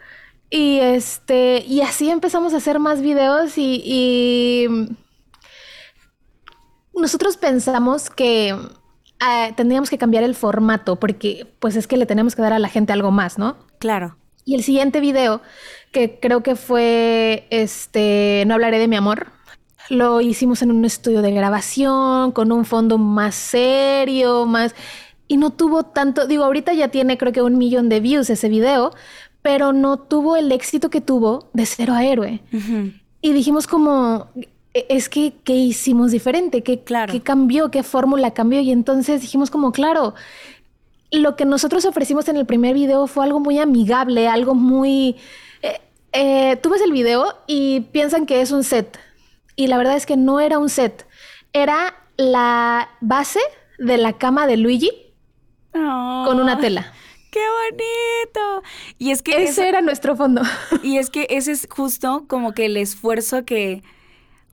[0.49, 4.67] Y este, y así empezamos a hacer más videos y, y
[6.95, 12.37] nosotros pensamos que eh, tendríamos que cambiar el formato porque pues es que le tenemos
[12.37, 13.57] que dar a la gente algo más, ¿no?
[13.79, 14.17] Claro.
[14.45, 15.43] Y el siguiente video,
[15.93, 19.29] que creo que fue este No hablaré de mi amor,
[19.89, 24.75] lo hicimos en un estudio de grabación, con un fondo más serio, más...
[25.29, 28.49] Y no tuvo tanto, digo, ahorita ya tiene creo que un millón de views ese
[28.49, 28.93] video,
[29.43, 32.43] pero no tuvo el éxito que tuvo de cero a héroe.
[33.21, 34.29] Y dijimos como,
[34.73, 36.63] e, es que, ¿qué hicimos diferente?
[36.63, 37.13] ¿Qué, claro.
[37.13, 37.71] ¿Qué cambió?
[37.71, 38.61] ¿Qué fórmula cambió?
[38.61, 40.15] Y entonces dijimos como, claro,
[41.11, 45.17] lo que nosotros ofrecimos en el primer video fue algo muy amigable, algo muy...
[46.19, 48.99] Eh, tú ves el video y piensan que es un set.
[49.55, 51.07] Y la verdad es que no era un set.
[51.53, 53.41] Era la base
[53.79, 54.91] de la cama de Luigi
[55.73, 56.91] con una tela.
[57.31, 58.63] ¡Qué bonito!
[58.97, 59.45] Y es que...
[59.45, 60.41] Ese era nuestro fondo.
[60.83, 63.83] Y es que ese es justo como que el esfuerzo que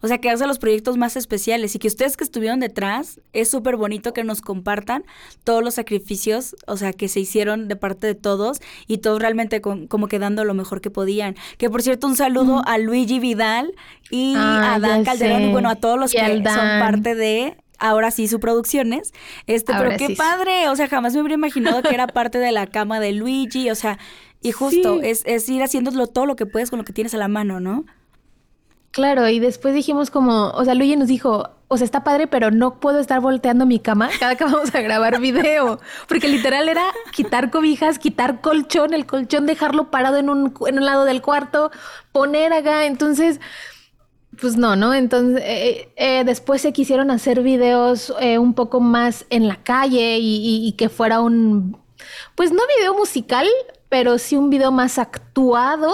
[0.03, 3.49] O sea, que hace los proyectos más especiales y que ustedes que estuvieron detrás, es
[3.49, 5.05] súper bonito que nos compartan
[5.45, 9.61] todos los sacrificios, o sea, que se hicieron de parte de todos y todos realmente
[9.61, 11.37] como que dando lo mejor que podían.
[11.57, 13.73] Que por cierto, un saludo a Luigi Vidal
[14.11, 18.27] y a Dan Calderón y bueno, a todos los que son parte de ahora sí
[18.27, 19.13] su producciones.
[19.47, 22.67] Este, pero qué padre, o sea, jamás me hubiera imaginado que era parte de la
[22.67, 23.99] cama de Luigi, o sea,
[24.41, 27.17] y justo es, es ir haciéndolo todo lo que puedes con lo que tienes a
[27.17, 27.85] la mano, ¿no?
[28.93, 32.51] Claro, y después dijimos como, o sea, Luigi nos dijo, o sea, está padre, pero
[32.51, 35.79] no puedo estar volteando mi cama cada que vamos a grabar video.
[36.07, 40.85] Porque literal era quitar cobijas, quitar colchón, el colchón dejarlo parado en un, en un
[40.85, 41.71] lado del cuarto,
[42.11, 42.85] poner acá.
[42.85, 43.39] Entonces,
[44.39, 44.93] pues no, ¿no?
[44.93, 50.19] Entonces, eh, eh, después se quisieron hacer videos eh, un poco más en la calle
[50.19, 51.81] y, y que fuera un,
[52.35, 53.47] pues no video musical,
[53.93, 55.93] pero sí un video más actuado,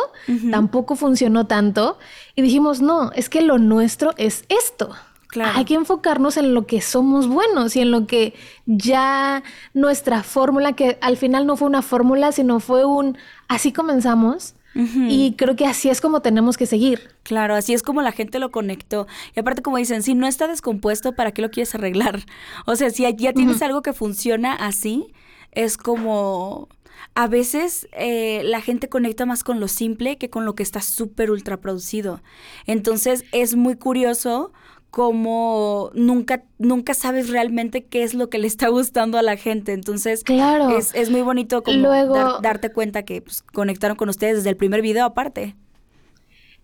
[0.52, 1.98] tampoco funcionó tanto.
[2.34, 4.96] Y dijimos, no, es que lo nuestro es esto.
[5.44, 8.36] Hay que enfocarnos en lo que somos buenos y en lo que
[8.66, 13.18] ya nuestra fórmula, que al final no fue una fórmula, sino fue un,
[13.50, 14.56] así comenzamos.
[14.74, 17.10] Y creo que así es como tenemos que seguir.
[17.24, 19.08] Claro, así es como la gente lo conectó.
[19.36, 22.22] Y aparte, como dicen, si no está descompuesto, ¿para qué lo quieres arreglar?
[22.66, 25.12] O sea, si ya tienes algo que funciona así,
[25.52, 26.70] es como
[27.16, 30.82] a veces eh, la gente conecta más con lo simple que con lo que está
[30.82, 32.22] súper ultra producido.
[32.66, 34.52] Entonces es muy curioso
[34.92, 39.74] cómo nunca, nunca sabes realmente qué es lo que le está gustando a la gente.
[39.74, 40.78] Entonces claro.
[40.78, 44.82] es, muy bonito como Luego, darte cuenta que pues, conectaron con ustedes desde el primer
[44.82, 45.56] video aparte.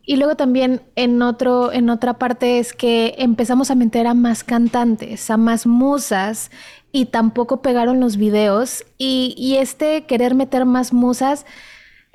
[0.06, 4.44] Y luego también en otro, en otra parte es que empezamos a meter a más
[4.44, 6.52] cantantes, a más musas,
[6.92, 8.86] y tampoco pegaron los videos.
[8.98, 11.46] Y, este querer meter más musas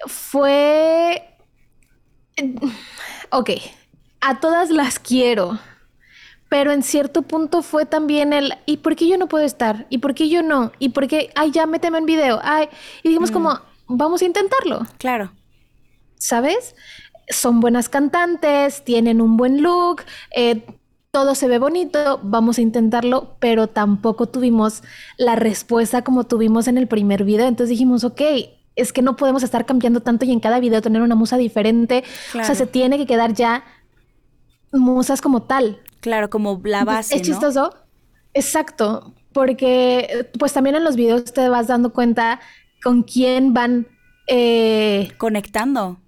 [0.07, 1.37] fue...
[3.31, 3.51] Ok,
[4.21, 5.59] a todas las quiero,
[6.49, 9.87] pero en cierto punto fue también el, ¿y por qué yo no puedo estar?
[9.91, 10.73] ¿Y por qué yo no?
[10.79, 12.41] ¿Y por qué, ay, ya méteme en video?
[12.43, 12.69] Ay,
[13.03, 13.35] y dijimos mm.
[13.35, 14.87] como, vamos a intentarlo.
[14.97, 15.33] Claro.
[16.17, 16.75] ¿Sabes?
[17.31, 20.03] Son buenas cantantes, tienen un buen look,
[20.35, 20.65] eh,
[21.11, 24.83] todo se ve bonito, vamos a intentarlo, pero tampoco tuvimos
[25.17, 27.47] la respuesta como tuvimos en el primer video.
[27.47, 28.21] Entonces dijimos, ok,
[28.77, 32.05] es que no podemos estar cambiando tanto y en cada video tener una musa diferente.
[32.35, 33.65] O sea, se tiene que quedar ya
[34.73, 35.81] musas como tal.
[36.01, 37.17] Claro, como la base.
[37.17, 37.75] Es chistoso.
[38.33, 42.41] Exacto, porque pues también en los videos te vas dando cuenta
[42.83, 43.89] con quién van
[44.29, 45.99] eh, conectando.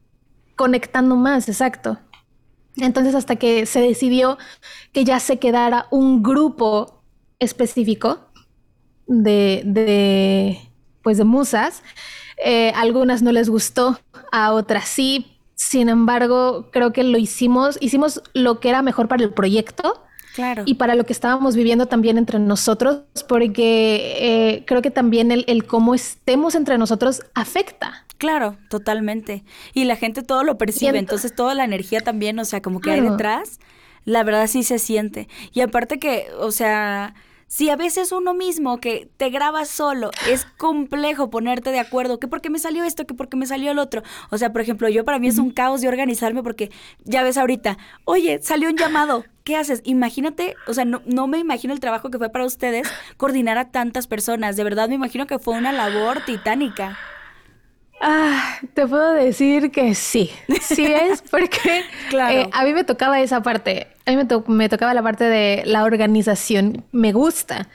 [0.62, 1.98] Conectando más, exacto.
[2.76, 4.38] Entonces, hasta que se decidió
[4.92, 7.02] que ya se quedara un grupo
[7.40, 8.20] específico
[9.08, 10.60] de, de
[11.02, 11.82] pues de musas,
[12.44, 13.98] eh, algunas no les gustó,
[14.30, 15.36] a otras sí.
[15.56, 20.04] Sin embargo, creo que lo hicimos, hicimos lo que era mejor para el proyecto.
[20.34, 20.62] Claro.
[20.66, 25.44] Y para lo que estábamos viviendo también entre nosotros, porque eh, creo que también el,
[25.46, 28.06] el cómo estemos entre nosotros afecta.
[28.22, 29.44] Claro, totalmente.
[29.74, 32.92] Y la gente todo lo percibe, entonces toda la energía también, o sea, como que
[32.92, 33.58] hay detrás,
[34.04, 35.28] la verdad sí se siente.
[35.52, 37.14] Y aparte que, o sea,
[37.52, 42.26] si a veces uno mismo que te graba solo, es complejo ponerte de acuerdo, que
[42.26, 44.02] porque me salió esto, que porque me salió el otro.
[44.30, 46.70] O sea, por ejemplo, yo para mí es un caos de organizarme porque
[47.04, 49.82] ya ves ahorita, oye, salió un llamado, ¿qué haces?
[49.84, 52.88] Imagínate, o sea, no, no me imagino el trabajo que fue para ustedes
[53.18, 54.56] coordinar a tantas personas.
[54.56, 56.98] De verdad me imagino que fue una labor titánica.
[58.04, 60.28] Ah, te puedo decir que sí.
[60.60, 62.36] Sí es porque claro.
[62.36, 63.86] Eh, a mí me tocaba esa parte.
[64.04, 64.16] A mí
[64.48, 66.84] me, tocaba la parte de la organización.
[66.90, 67.68] Me gusta.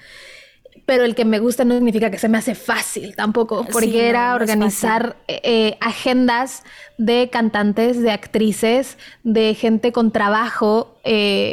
[0.86, 4.36] Pero el que me gusta no significa que se me hace fácil tampoco, porque era
[4.36, 6.64] organizar eh, eh, agendas
[6.98, 10.98] de cantantes, de actrices, de gente con trabajo,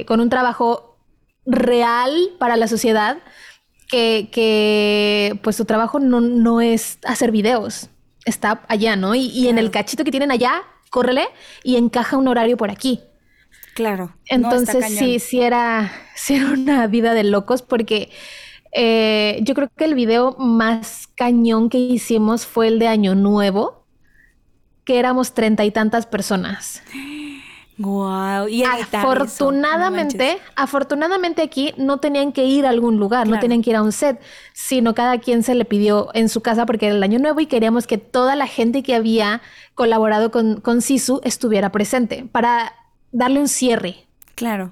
[0.06, 0.96] con un trabajo
[1.46, 3.18] real para la sociedad,
[3.88, 7.90] que, que pues su trabajo no, no es hacer videos,
[8.24, 9.14] está allá, ¿no?
[9.14, 11.26] Y, en el cachito que tienen allá, córrele
[11.62, 13.00] y encaja un horario por aquí.
[13.74, 14.14] Claro.
[14.26, 18.10] Entonces sí, sí era, sí era una vida de locos porque
[18.72, 23.86] eh, yo creo que el video más cañón que hicimos fue el de Año Nuevo,
[24.84, 26.82] que éramos treinta y tantas personas.
[27.76, 28.46] Wow.
[28.48, 33.76] Y afortunadamente, afortunadamente aquí no tenían que ir a algún lugar, no tenían que ir
[33.76, 34.20] a un set,
[34.52, 37.46] sino cada quien se le pidió en su casa porque era el año nuevo y
[37.46, 39.42] queríamos que toda la gente que había
[39.74, 42.72] colaborado con, con Sisu estuviera presente para
[43.10, 44.06] darle un cierre.
[44.36, 44.70] Claro.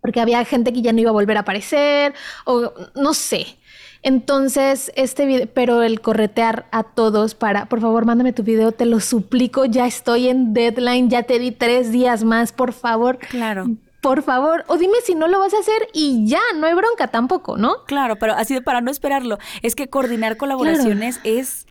[0.00, 2.14] Porque había gente que ya no iba a volver a aparecer
[2.46, 3.57] o no sé.
[4.02, 8.86] Entonces, este video, pero el corretear a todos para, por favor, mándame tu video, te
[8.86, 13.18] lo suplico, ya estoy en deadline, ya te di tres días más, por favor.
[13.18, 13.66] Claro.
[14.00, 17.08] por favor, o dime si no lo vas a hacer y ya, no hay bronca
[17.08, 17.84] tampoco, ¿no?
[17.86, 21.66] Claro, pero así de para no esperarlo, es que coordinar colaboraciones es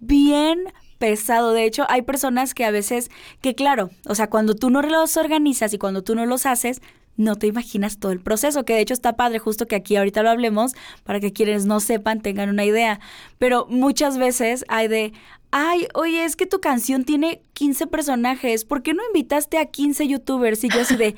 [0.00, 1.52] bien pesado.
[1.52, 3.10] De hecho, hay personas que a veces,
[3.40, 6.82] que claro, o sea, cuando tú no los organizas y cuando tú no los haces,
[7.18, 10.22] no te imaginas todo el proceso, que de hecho está padre, justo que aquí ahorita
[10.22, 10.72] lo hablemos,
[11.04, 13.00] para que quienes no sepan tengan una idea.
[13.38, 15.12] Pero muchas veces hay de,
[15.50, 20.06] ay, oye, es que tu canción tiene 15 personajes, ¿por qué no invitaste a 15
[20.06, 20.62] youtubers?
[20.62, 21.16] Y yo así de,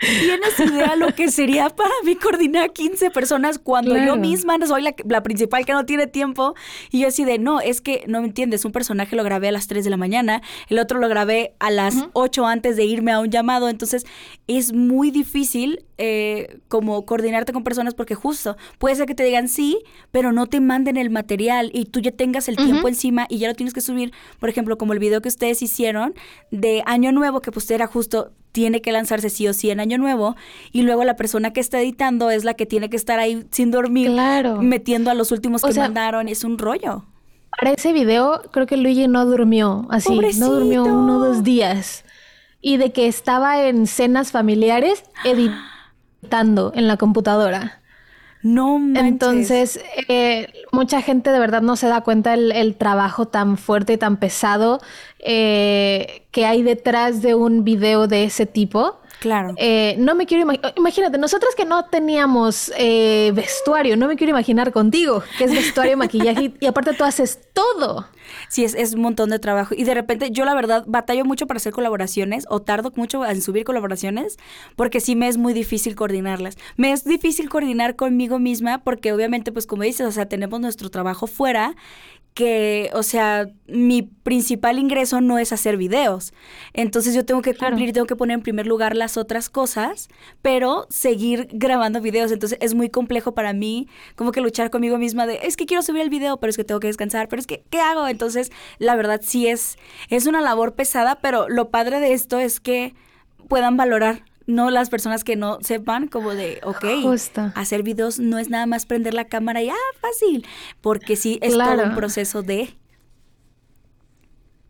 [0.00, 4.80] ¿tienes idea lo que sería para mí coordinar 15 personas cuando yo misma no soy
[4.80, 6.54] la, principal que no tiene tiempo?
[6.90, 9.52] Y yo así de, no, es que no me entiendes, un personaje lo grabé a
[9.52, 13.12] las 3 de la mañana, el otro lo grabé a las 8 antes de irme
[13.12, 14.06] a un llamado, entonces
[14.46, 19.46] es muy difícil eh, como coordinarte con personas porque justo puede ser que te digan
[19.46, 19.78] sí,
[20.10, 23.48] pero no te manden el material y tú ya tengas el tiempo encima y ya
[23.48, 25.81] lo tienes que subir, por ejemplo, como el video que ustedes hicieron
[26.50, 29.98] de Año Nuevo, que pues era justo tiene que lanzarse sí o sí en Año
[29.98, 30.36] Nuevo
[30.72, 33.70] y luego la persona que está editando es la que tiene que estar ahí sin
[33.70, 34.12] dormir,
[34.60, 37.04] metiendo a los últimos que mandaron, es un rollo.
[37.58, 42.04] Para ese video creo que Luigi no durmió así, no durmió uno o dos días.
[42.60, 47.81] Y de que estaba en cenas familiares editando en la computadora.
[48.42, 48.80] No.
[48.96, 53.96] Entonces, eh, mucha gente de verdad no se da cuenta el, trabajo tan fuerte y
[53.98, 54.80] tan pesado
[55.20, 58.98] eh, que hay detrás de un video de ese tipo.
[59.22, 59.54] Claro.
[59.56, 60.74] Eh, no me quiero imaginar.
[60.76, 62.70] Imagínate, nosotros que no teníamos
[63.34, 68.06] vestuario, no me quiero imaginar contigo, que es vestuario, maquillaje y aparte tú haces todo
[68.48, 69.74] sí es, es un montón de trabajo.
[69.76, 73.40] Y de repente yo la verdad batallo mucho para hacer colaboraciones o tardo mucho en
[73.42, 74.38] subir colaboraciones
[74.76, 76.56] porque sí me es muy difícil coordinarlas.
[76.76, 80.90] Me es difícil coordinar conmigo misma porque obviamente pues como dices, o sea, tenemos nuestro
[80.90, 81.74] trabajo fuera
[82.34, 86.32] que, o sea, mi principal ingreso no es hacer videos.
[86.72, 90.08] Entonces yo tengo que cumplir, tengo que poner en primer lugar las otras cosas,
[90.40, 92.32] pero seguir grabando videos.
[92.32, 95.82] Entonces es muy complejo para mí como que luchar conmigo misma de, es que quiero
[95.82, 98.08] subir el video, pero es que tengo que descansar, pero es que, ¿qué hago?
[98.08, 99.76] Entonces, la verdad sí es,
[100.08, 102.94] es una labor pesada, pero lo padre de esto es que
[103.48, 106.84] puedan valorar no las personas que no sepan como de, ok,
[107.54, 110.46] hacer videos no es nada más prender la cámara y, ah, fácil,
[110.80, 112.76] porque sí es todo un proceso de...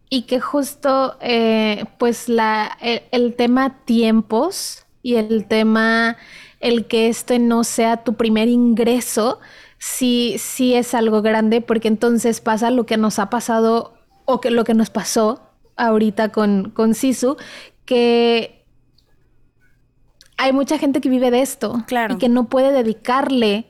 [0.08, 6.18] Y que justo, eh, pues, la, el, tema tiempos y el tema,
[6.60, 9.40] el que este no sea tu primer ingreso,
[9.78, 13.94] sí, sí es algo grande, porque entonces pasa lo que nos ha pasado
[14.26, 15.40] o que lo que nos pasó
[15.76, 17.38] ahorita con, con Sisu,
[17.86, 18.61] que
[20.42, 22.14] hay mucha gente que vive de esto claro.
[22.14, 23.68] y que no puede dedicarle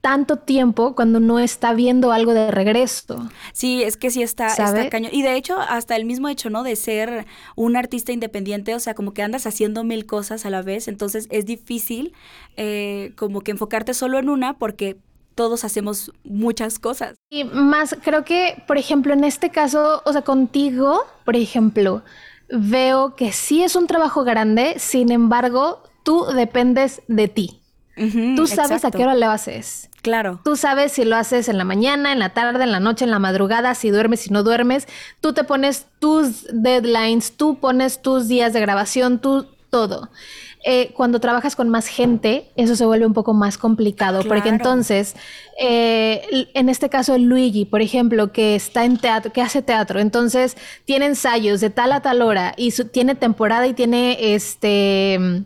[0.00, 3.28] tanto tiempo cuando no está viendo algo de regreso.
[3.52, 5.10] Sí, es que sí está, está cañón.
[5.12, 6.62] Y de hecho, hasta el mismo hecho, ¿no?
[6.62, 7.26] De ser
[7.56, 11.28] un artista independiente, o sea, como que andas haciendo mil cosas a la vez, entonces
[11.30, 12.14] es difícil
[12.56, 14.96] eh, como que enfocarte solo en una porque
[15.34, 17.16] todos hacemos muchas cosas.
[17.30, 22.02] Y más, creo que, por ejemplo, en este caso, o sea, contigo, por ejemplo,
[22.50, 27.60] veo que sí es un trabajo grande, sin embargo, tú dependes de ti.
[28.34, 29.90] tú sabes a qué hora lo haces.
[30.00, 30.40] Claro.
[30.42, 33.10] Tú sabes si lo haces en la mañana, en la tarde, en la noche, en
[33.10, 34.88] la madrugada, si duermes, si no duermes.
[35.20, 40.08] Tú te pones tus deadlines, tú pones tus días de grabación, tú todo.
[40.64, 45.14] Eh, cuando trabajas con más gente, eso se vuelve un poco más complicado, porque entonces,
[45.60, 50.56] eh, en este caso, Luigi, por ejemplo, que está en teatro, que hace teatro, entonces
[50.86, 55.44] tiene ensayos de tal a tal hora y tiene temporada y tiene este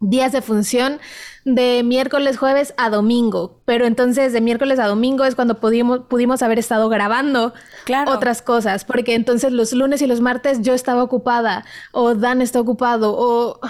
[0.00, 0.98] días de función
[1.44, 3.60] de miércoles, jueves a domingo.
[3.64, 7.52] Pero entonces de miércoles a domingo es cuando pudimos, pudimos haber estado grabando
[8.06, 8.84] otras cosas.
[8.84, 13.60] Porque entonces los lunes y los martes yo estaba ocupada o Dan está ocupado o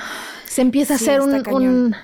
[0.46, 1.94] se empieza a hacer un...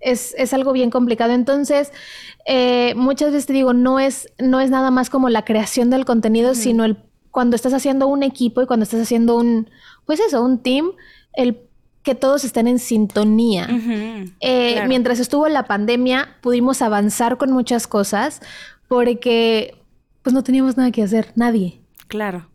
[0.00, 1.32] es, es, algo bien complicado.
[1.32, 1.92] Entonces,
[2.46, 6.04] eh, muchas veces te digo, no es, no es nada más como la creación del
[6.04, 6.96] contenido, sino el
[7.30, 9.70] cuando estás haciendo un equipo y cuando estás haciendo un,
[10.06, 10.92] pues eso, un team,
[11.34, 11.67] el
[12.08, 13.68] que todos estén en sintonía.
[14.40, 18.40] Eh, mientras estuvo la pandemia, pudimos avanzar con muchas cosas
[18.88, 19.76] porque
[20.22, 21.82] pues no teníamos nada que hacer, nadie.
[22.06, 22.48] Claro.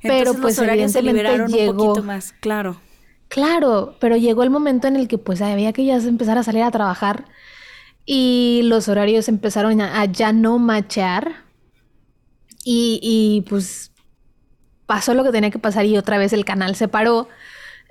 [0.00, 2.80] pero pues los horarios se liberaron un poquito más, claro.
[3.28, 6.62] Claro, pero llegó el momento en el que pues había que ya empezar a salir
[6.62, 7.26] a trabajar
[8.06, 11.44] y los horarios empezaron a, ya no machar
[12.64, 13.89] y, y pues
[14.90, 17.28] pasó lo que tenía que pasar y otra vez el canal se paró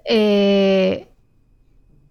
[0.04, 1.08] eh,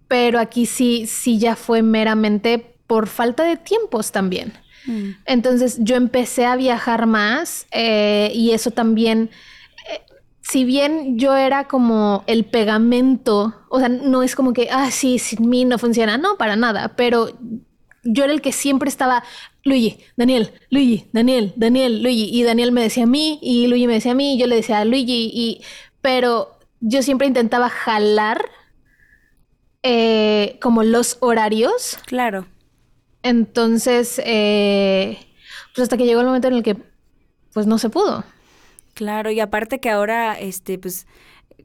[0.07, 4.53] pero aquí sí, sí ya fue meramente por falta de tiempos también.
[4.87, 5.09] Mm.
[5.25, 9.29] Entonces yo empecé a viajar más eh, y eso también,
[9.91, 10.01] eh,
[10.41, 15.19] si bien yo era como el pegamento, o sea, no es como que, ah, sí,
[15.19, 17.29] sin mí no funciona, no, para nada, pero
[18.03, 19.23] yo era el que siempre estaba,
[19.63, 23.93] Luigi, Daniel, Luigi, Daniel, Daniel, Luigi, y Daniel me decía a mí, y Luigi me
[23.93, 25.61] decía a mí, y yo le decía a Luigi, y,
[26.01, 28.45] pero yo siempre intentaba jalar
[29.83, 31.99] eh, como los horarios.
[32.05, 32.47] Claro.
[33.23, 35.17] Entonces, eh,
[35.75, 36.77] pues hasta que llegó el momento en el que,
[37.53, 38.23] pues no se pudo.
[38.93, 41.07] Claro, y aparte que ahora, este, pues,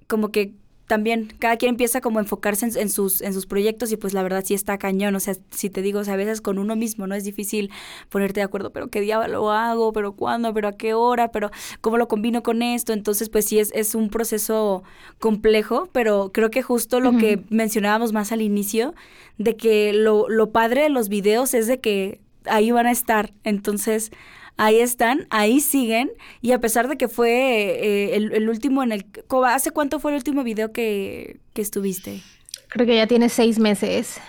[0.07, 0.55] como que
[0.87, 4.22] también cada quien empieza como a enfocarse en, sus, en sus proyectos y pues la
[4.22, 6.76] verdad sí está cañón, o sea, si te digo, o sea, a veces con uno
[6.76, 7.70] mismo no es difícil
[8.11, 11.51] ponerte de acuerdo, pero qué día lo hago, pero cuándo, pero a qué hora, pero
[11.80, 14.82] cómo lo combino con esto, entonces pues sí es, es un proceso
[15.18, 18.95] complejo, pero creo que justo lo que mencionábamos más al inicio,
[19.39, 23.32] de que lo, lo padre de los videos es de que ahí van a estar,
[23.43, 24.12] entonces
[24.57, 29.07] ahí están, ahí siguen, y a pesar de que fue eh, el, último en el...
[29.46, 32.22] ¿Hace cuánto fue el último video que, estuviste?
[32.68, 34.20] Creo que ya tiene seis meses.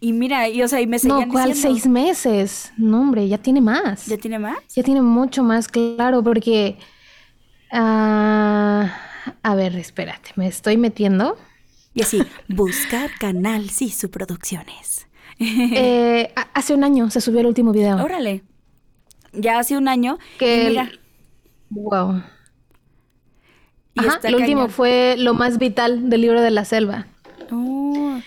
[0.00, 2.72] Y mira, y o sea, y me seguían No, ¿cuál seis meses?
[2.76, 4.06] No, hombre, ya tiene más.
[4.06, 4.58] ¿Ya tiene más?
[4.74, 6.76] Ya tiene mucho más, claro, porque...
[7.72, 8.94] Ah,
[9.42, 11.36] a ver, espérate, me estoy metiendo.
[11.94, 15.06] Y así, buscar canal Sisu Producciones.
[15.38, 17.96] Eh, hace un año se subió el último video.
[17.96, 18.44] Órale
[19.36, 20.18] ya hace un año.
[20.38, 20.90] Que mira.
[21.70, 22.22] Wow.
[23.94, 27.06] Y lo último fue lo más vital del libro de la selva.
[27.50, 28.18] Oh.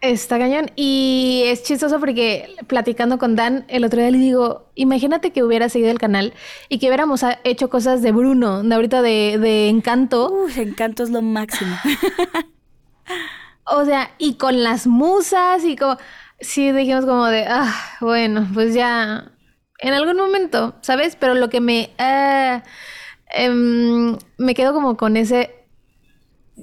[0.00, 0.70] Está cañón.
[0.76, 5.68] Y es chistoso porque platicando con Dan el otro día le digo, imagínate que hubiera
[5.68, 6.34] seguido el canal
[6.68, 10.30] y que hubiéramos hecho cosas de Bruno, de ahorita de, de Encanto.
[10.30, 11.74] Uf, Encanto es lo máximo.
[13.64, 15.96] o sea, y con las musas y como...
[16.40, 19.32] Sí, dijimos como de, ah, bueno, pues ya
[19.78, 21.16] en algún momento, ¿sabes?
[21.16, 21.90] Pero lo que me...
[21.98, 22.62] Eh,
[23.30, 25.54] em, me quedo como con ese...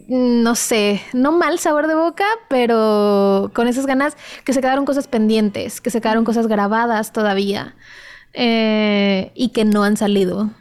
[0.10, 5.08] No sé, no mal sabor de boca, pero con esas ganas que se quedaron cosas
[5.08, 7.76] pendientes, que se quedaron cosas grabadas todavía
[8.34, 10.52] eh, y que no han salido.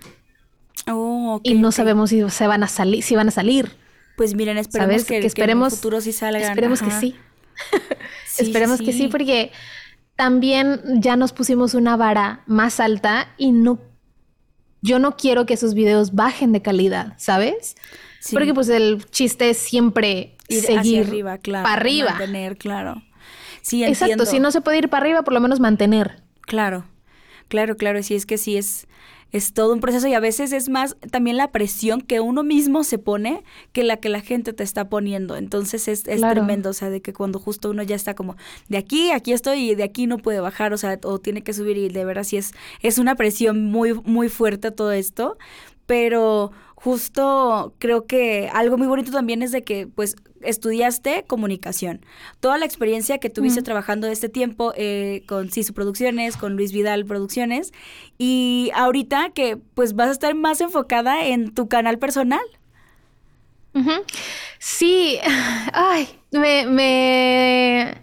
[0.86, 3.76] Oh, y no sabemos si se van a salir, si van a salir.
[4.16, 6.42] Pues miren, esperemos que, esperemos, en el futuro sí salgan.
[6.42, 7.16] Esperemos que sí.
[8.38, 9.50] esperemos que sí, porque
[10.16, 13.80] también ya nos pusimos una vara más alta y no,
[14.80, 17.76] yo no quiero que esos videos bajen de calidad, ¿sabes?
[18.32, 22.10] Porque pues el chiste es siempre ir seguir arriba, claro, para arriba.
[22.10, 23.02] Mantener, claro.
[23.62, 26.22] Sí, Exacto, si no se puede ir para arriba, por lo menos mantener.
[26.42, 26.84] Claro,
[27.48, 28.86] claro, claro, sí es que sí es
[29.34, 32.84] es todo un proceso y a veces es más también la presión que uno mismo
[32.84, 35.36] se pone que la que la gente te está poniendo.
[35.36, 38.36] Entonces es, es tremendo, o sea, de que cuando justo uno ya está como,
[38.68, 41.52] de aquí, aquí estoy y de aquí no puede bajar, o sea, o tiene que
[41.52, 45.36] subir y de verdad sí es, es una presión muy, muy fuerte todo esto,
[45.86, 46.52] pero
[46.84, 52.04] justo creo que algo muy bonito también es de que pues estudiaste comunicación.
[52.40, 57.06] Toda la experiencia que tuviste trabajando este tiempo eh, con Sisu Producciones, con Luis Vidal
[57.06, 57.72] Producciones,
[58.18, 62.44] y ahorita que pues vas a estar más enfocada en tu canal personal.
[64.58, 65.18] Sí,
[65.72, 67.94] ay, me, me...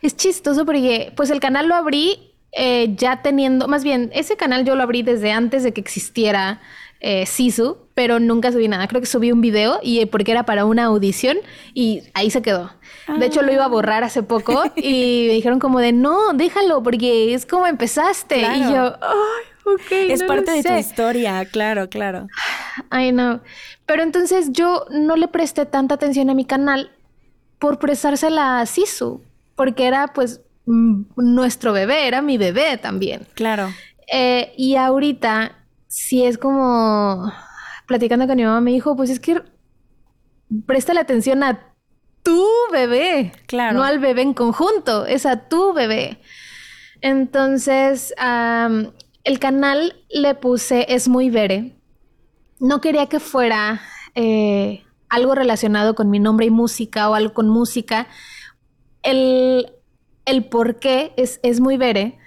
[0.00, 4.64] Es chistoso porque pues el canal lo abrí eh, ya teniendo, más bien, ese canal
[4.64, 6.60] yo lo abrí desde antes de que existiera
[7.00, 8.88] eh, Sisu, pero nunca subí nada.
[8.88, 11.38] Creo que subí un video y eh, porque era para una audición
[11.74, 12.72] y ahí se quedó.
[13.18, 16.82] De hecho, lo iba a borrar hace poco y me dijeron como de, no, déjalo
[16.82, 18.40] porque es como empezaste.
[18.40, 19.90] Y yo, ay, ok.
[19.90, 22.26] Es parte de tu historia, claro, claro.
[22.90, 23.40] Ay, no.
[23.86, 26.90] Pero entonces yo no le presté tanta atención a mi canal
[27.58, 29.22] por prestársela a Sisu,
[29.54, 30.40] porque era pues
[31.16, 33.26] nuestro bebé, era mi bebé también.
[33.34, 33.72] Claro.
[34.12, 35.57] Eh, y ahorita
[35.88, 37.32] si es como
[37.86, 39.42] platicando con mi mamá, me dijo, pues es que
[40.66, 41.74] presta la atención a
[42.22, 43.76] tu bebé, claro.
[43.76, 46.20] no al bebé en conjunto, es a tu bebé.
[47.00, 48.14] Entonces,
[49.24, 51.76] el canal le puse Es muy Vere.
[52.58, 53.80] No quería que fuera
[54.14, 58.08] eh, algo relacionado con mi nombre y música o algo con música.
[59.02, 59.72] El,
[60.24, 62.18] el por qué es, es muy Vere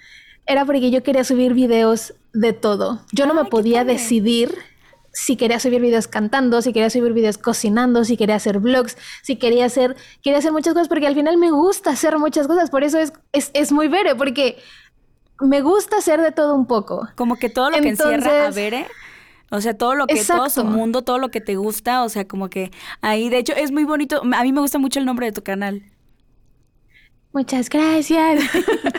[0.46, 3.00] era porque yo quería subir videos de todo.
[3.12, 4.54] Yo no me podía decidir
[5.12, 9.36] si quería subir videos cantando, si quería subir videos cocinando, si quería hacer vlogs, si
[9.36, 12.82] quería hacer, quería hacer muchas cosas, porque al final me gusta hacer muchas cosas, por
[12.82, 14.56] eso es, es, muy vere, porque
[15.40, 17.08] me gusta hacer de todo un poco.
[17.14, 18.86] Como que todo lo que encierra a Vere.
[19.50, 22.26] O sea, todo lo que, todo su mundo, todo lo que te gusta, o sea,
[22.26, 22.70] como que
[23.02, 24.22] ahí, de hecho, es muy bonito.
[24.22, 25.82] A mí me gusta mucho el nombre de tu canal.
[27.32, 28.42] Muchas gracias.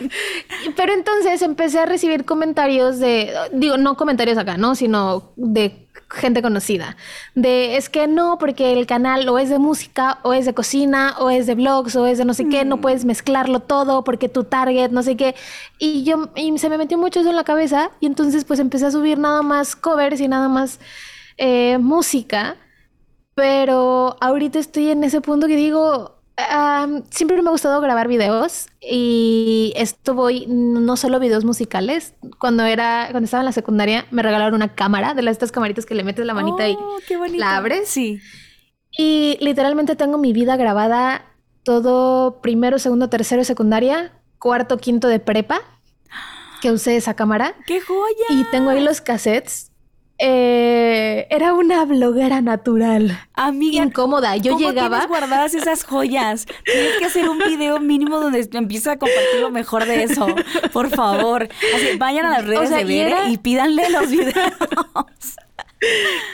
[0.76, 4.74] Pero entonces empecé a recibir comentarios de, digo, no comentarios acá, ¿no?
[4.74, 6.96] Sino de gente conocida.
[7.36, 11.14] De es que no, porque el canal o es de música, o es de cocina,
[11.20, 12.80] o es de blogs, o es de no sé qué, no mm.
[12.80, 15.36] puedes mezclarlo todo porque tu target, no sé qué.
[15.78, 18.86] Y yo, y se me metió mucho eso en la cabeza, y entonces pues empecé
[18.86, 20.80] a subir nada más covers y nada más
[21.36, 22.56] eh, música.
[23.34, 26.13] Pero ahorita estoy en ese punto que digo,
[27.10, 32.14] siempre me ha gustado grabar videos y esto voy no solo videos musicales.
[32.38, 35.86] Cuando era, cuando estaba en la secundaria, me regalaron una cámara de las estas camaritas
[35.86, 36.98] que le metes la manita y oh,
[37.36, 37.88] la abres.
[37.88, 38.20] Sí.
[38.96, 41.26] Y literalmente tengo mi vida grabada
[41.62, 45.60] todo primero, segundo, tercero de secundaria, cuarto, quinto de prepa
[46.60, 47.54] que usé esa cámara.
[47.66, 48.26] ¡Qué joya!
[48.30, 49.70] Y tengo ahí los cassettes
[50.18, 53.18] eh, era una bloguera natural.
[53.34, 53.84] Amiga.
[53.84, 54.36] Incómoda.
[54.36, 54.98] Yo ¿cómo llegaba.
[54.98, 56.46] Tienes guardadas esas joyas.
[56.64, 60.26] Tienes que hacer un video mínimo donde empieza a compartir lo mejor de eso.
[60.72, 61.48] Por favor.
[61.74, 64.54] Así, vayan a las redes de Bere y pídanle los videos.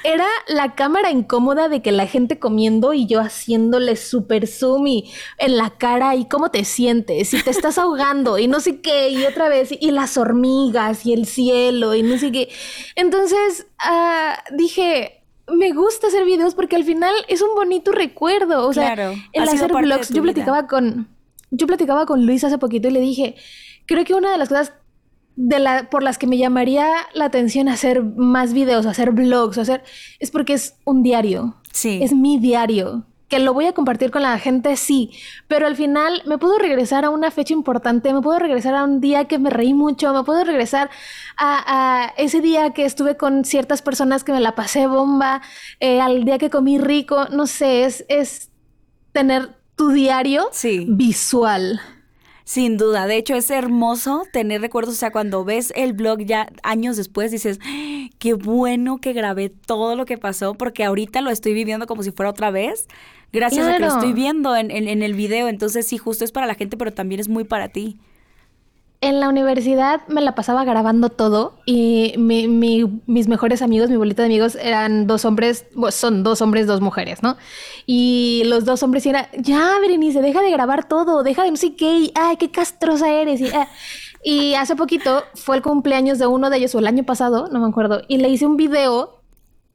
[0.05, 5.13] Era la cámara incómoda de que la gente comiendo y yo haciéndole super zoom y
[5.39, 9.11] en la cara y cómo te sientes y te estás ahogando y no sé qué
[9.11, 12.49] y otra vez y las hormigas y el cielo y no sé qué.
[12.95, 18.67] Entonces ah, dije, me gusta hacer videos porque al final es un bonito recuerdo.
[18.69, 18.95] O sea,
[19.33, 21.09] en hacer vlogs, yo platicaba con,
[21.51, 23.37] yo platicaba con Luis hace poquito y le dije,
[23.87, 24.73] creo que una de las cosas
[25.37, 29.83] de la, por las que me llamaría la atención hacer más videos, hacer vlogs, hacer,
[30.19, 31.57] es porque es un diario.
[31.73, 32.01] Sí.
[32.03, 33.05] Es mi diario.
[33.29, 35.13] Que lo voy a compartir con la gente, sí.
[35.47, 39.01] Pero al final me puedo regresar a una fecha importante, me puedo regresar a un
[39.01, 40.91] día que me reí mucho, me puedo regresar
[41.39, 45.43] a, ese día que estuve con ciertas personas que me la pasé bomba,
[45.79, 47.27] eh, al día que comí rico.
[47.31, 48.51] No sé, es, es
[49.13, 50.87] tener tu diario sí.
[50.89, 51.81] visual.
[52.51, 56.49] Sin duda, de hecho es hermoso tener recuerdos, o sea, cuando ves el blog ya
[56.65, 58.09] años después dices, ¡Ah!
[58.19, 62.11] qué bueno que grabé todo lo que pasó, porque ahorita lo estoy viviendo como si
[62.11, 62.89] fuera otra vez,
[63.33, 66.49] gracias a que lo estoy viendo en, en el video, entonces sí, justo es para
[66.49, 68.01] la gente, pero también es muy para ti
[69.03, 74.27] en la universidad me la pasaba grabando todo y mis mejores amigos, mi bolita de
[74.27, 77.37] amigos eran dos hombres, son dos hombres, dos mujeres, ¿no?
[77.87, 81.75] Y los dos hombres eran, ya, Berenice, deja de grabar todo, deja de no sé
[81.77, 83.41] qué, ay, qué castrosa eres.
[83.41, 83.69] Y, ah".
[84.23, 87.59] y hace poquito fue el cumpleaños de uno de ellos, o el año pasado, no
[87.59, 89.20] me acuerdo, y le hice un video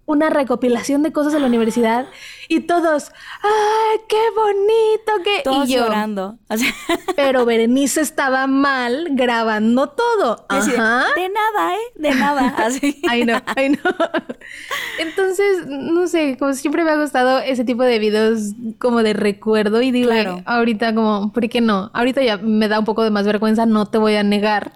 [0.06, 2.08] una recopilación de cosas de la universidad
[2.48, 5.24] y todos, ¡ay, qué bonito!
[5.24, 6.38] que Todos llorando.
[7.16, 10.46] pero Berenice estaba mal grabando todo.
[10.48, 11.06] Ajá.
[11.16, 11.80] de nada, ¿eh?
[11.96, 12.48] De nada.
[12.58, 13.02] Así.
[13.10, 13.78] ay, no, ay, no.
[15.00, 19.82] Entonces, no sé, como siempre me ha gustado ese tipo de videos como de recuerdo
[19.82, 20.12] y digo,
[20.46, 21.90] ahorita como, ¿por qué no?
[21.94, 24.74] Ahorita ya me da un poco de más vergüenza, no te voy a negar.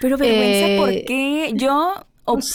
[0.00, 1.52] Pero vergüenza, ¿por eh, qué?
[1.54, 1.94] Yo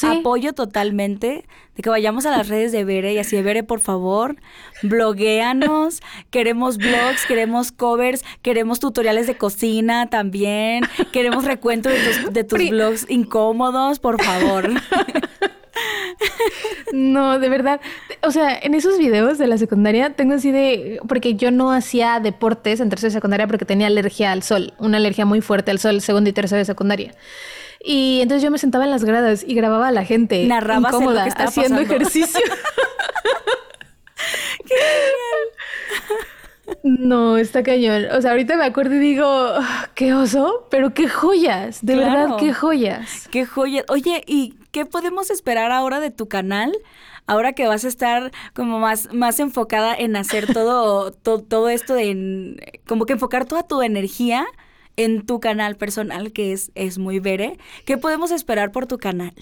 [0.04, 1.46] apoyo totalmente
[1.76, 4.36] de que vayamos a las redes de Bere y así de Bere, por favor,
[4.84, 12.44] blogueanos, queremos blogs, queremos covers, queremos tutoriales de cocina también, queremos recuento de tus, de
[12.44, 14.70] tus blogs incómodos, por favor.
[16.94, 17.82] No, de verdad.
[18.22, 21.00] O sea, en esos videos de la secundaria tengo así de.
[21.08, 24.98] Porque yo no hacía deportes en tercera de secundaria porque tenía alergia al sol, una
[24.98, 27.16] alergia muy fuerte al sol, segundo y tercera de secundaria.
[27.86, 30.46] Y entonces yo me sentaba en las gradas y grababa a la gente.
[30.46, 32.40] Narraba incómoda, haciendo ejercicio.
[34.66, 34.76] ¡Qué
[36.84, 38.06] No, está cañón.
[38.16, 39.54] O sea, ahorita me acuerdo y digo,
[39.96, 43.28] qué oso, pero qué joyas, de verdad, qué joyas.
[43.30, 43.84] Qué joyas.
[43.90, 46.72] Oye, ¿y qué podemos esperar ahora de tu canal?
[47.26, 51.94] Ahora que vas a estar como más, más enfocada en hacer todo, todo, todo esto
[51.96, 54.46] de, como que enfocar toda tu energía
[54.98, 57.58] en tu canal personal, que es, es muy Bere.
[57.86, 59.34] ¿Qué podemos esperar por tu canal?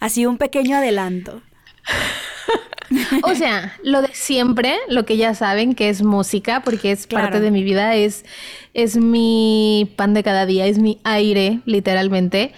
[0.00, 1.42] Así un pequeño adelanto.
[3.22, 7.40] o sea, lo de siempre, lo que ya saben, que es música, porque es parte
[7.40, 8.24] de mi vida, es,
[8.74, 12.52] es mi pan de cada día, es mi aire, literalmente.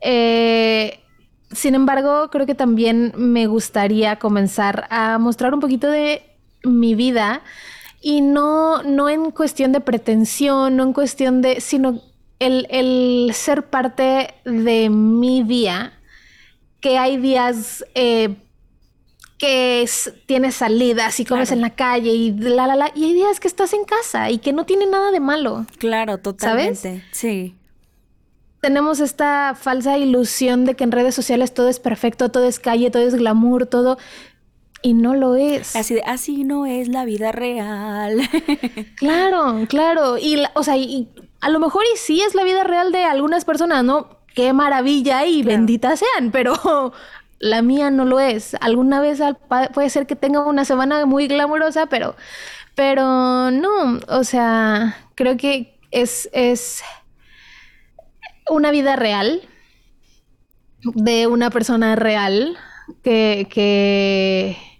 [0.00, 1.00] Eh,
[1.52, 6.22] sin embargo, creo que también me gustaría comenzar a mostrar un poquito de
[6.64, 7.42] mi vida
[8.06, 12.02] y no, no en cuestión de pretensión, no en cuestión de, sino
[12.38, 15.94] el, ser parte de mi día,
[16.80, 18.36] que hay días eh,
[19.38, 19.88] que
[20.26, 23.48] tienes salidas y comes en la calle y la, la, la, y hay días que
[23.48, 25.64] estás en casa y que no tiene nada de malo.
[25.78, 27.02] Claro, totalmente.
[27.10, 27.54] Sí.
[28.60, 32.90] Tenemos esta falsa ilusión de que en redes sociales todo es perfecto, todo es calle,
[32.90, 33.96] todo es glamour, todo
[34.84, 35.74] y no lo es.
[35.76, 38.20] Así de, así no es la vida real.
[38.96, 40.18] claro, claro.
[40.18, 41.08] Y, o sea, y,
[41.40, 44.18] a lo mejor y sí es la vida real de algunas personas, ¿no?
[44.34, 46.92] Qué maravilla y benditas sean, pero
[47.38, 48.56] la mía no lo es.
[48.60, 49.20] Alguna vez
[49.72, 52.14] puede ser que tenga una semana muy glamurosa, pero,
[52.74, 56.82] pero no, o sea, creo que es, es
[58.50, 59.48] una vida real
[60.82, 62.58] de una persona real
[63.02, 64.73] que, que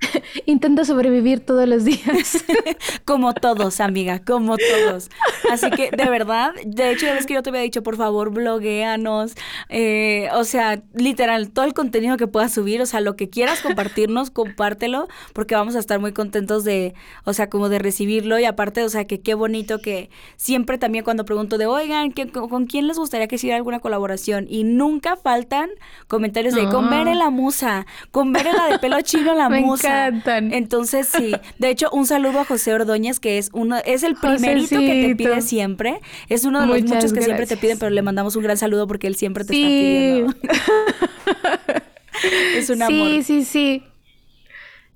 [0.46, 2.44] Intenta sobrevivir todos los días.
[3.04, 5.10] como todos, amiga, como todos.
[5.50, 8.30] Así que, de verdad, de hecho, ya ves que yo te había dicho, por favor,
[8.30, 9.34] blogueanos.
[9.68, 13.60] Eh, o sea, literal, todo el contenido que puedas subir, o sea, lo que quieras
[13.60, 16.94] compartirnos, compártelo, porque vamos a estar muy contentos de,
[17.24, 18.38] o sea, como de recibirlo.
[18.38, 22.66] Y aparte, o sea, que qué bonito que siempre también cuando pregunto de, oigan, ¿con
[22.66, 24.46] quién les gustaría que hiciera alguna colaboración?
[24.48, 25.70] Y nunca faltan
[26.06, 29.87] comentarios de, con Bere la musa, con Bere la de pelo chino la musa.
[30.26, 31.32] Entonces, sí.
[31.58, 35.16] De hecho, un saludo a José Ordóñez, que es uno, es el primerito que te
[35.16, 36.00] pide siempre.
[36.28, 38.86] Es uno de los muchos que siempre te piden, pero le mandamos un gran saludo
[38.86, 40.34] porque él siempre te está pidiendo.
[42.56, 43.08] es un amor.
[43.08, 43.82] Sí, sí, sí.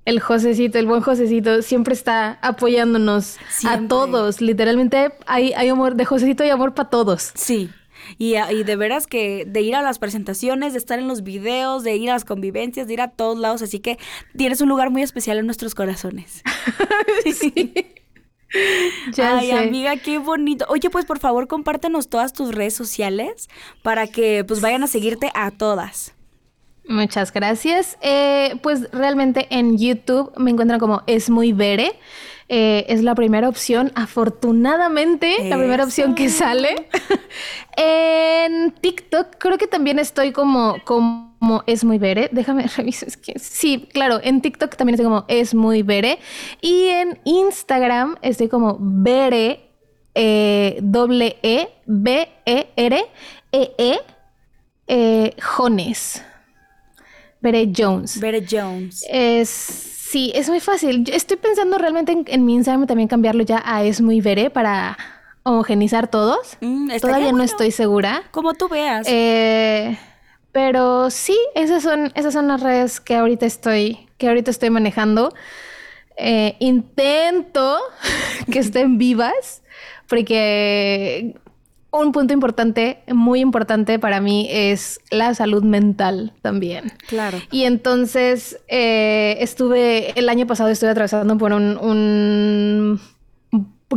[0.05, 4.41] El Josecito, el buen Josecito, siempre está apoyándonos a todos.
[4.41, 7.31] Literalmente hay, hay amor, de Josecito hay amor para todos.
[7.35, 7.69] Sí,
[8.17, 11.83] y, y, de veras que de ir a las presentaciones, de estar en los videos,
[11.83, 13.61] de ir a las convivencias, de ir a todos lados.
[13.61, 13.97] Así que
[14.35, 16.43] tienes un lugar muy especial en nuestros corazones.
[17.33, 17.73] sí.
[19.17, 20.65] Ay, amiga, qué bonito.
[20.69, 23.49] Oye, pues por favor, compártenos todas tus redes sociales
[23.81, 26.13] para que pues vayan a seguirte a todas.
[26.87, 27.97] Muchas gracias.
[28.01, 31.93] Eh, pues realmente en YouTube me encuentran como Es Muy Vere.
[32.49, 36.87] Eh, es la primera opción, afortunadamente, la primera opción que sale.
[37.77, 42.29] en TikTok creo que también estoy como, como es muy vere.
[42.31, 43.09] Déjame revisar.
[43.19, 46.19] que sí, claro, en TikTok también estoy como es muy vere.
[46.61, 49.69] Y en Instagram estoy como vere,
[50.15, 53.05] eh, doble E, B, E, R,
[53.51, 53.99] E, E,
[54.87, 56.21] eh, Jones.
[57.41, 58.19] Bere Jones.
[58.21, 59.05] Bere Jones.
[59.09, 61.05] Es Sí, es muy fácil.
[61.11, 64.95] estoy pensando realmente en, mi Instagram también cambiarlo ya a es muy veré para
[65.41, 66.55] homogenizar todos.
[66.61, 68.21] Mm, Todavía no estoy segura.
[68.29, 69.07] Como tú veas.
[69.09, 69.97] Eh,
[70.51, 75.33] pero sí, esas son, esas son las redes que ahorita estoy, que ahorita estoy manejando.
[76.15, 77.79] Eh, intento
[78.51, 79.63] que estén vivas,
[80.07, 81.33] porque
[82.01, 86.91] un punto importante, muy importante para mí es la salud mental también.
[87.07, 87.39] Claro.
[87.51, 92.99] Y entonces eh, estuve, el año pasado estuve atravesando por un, un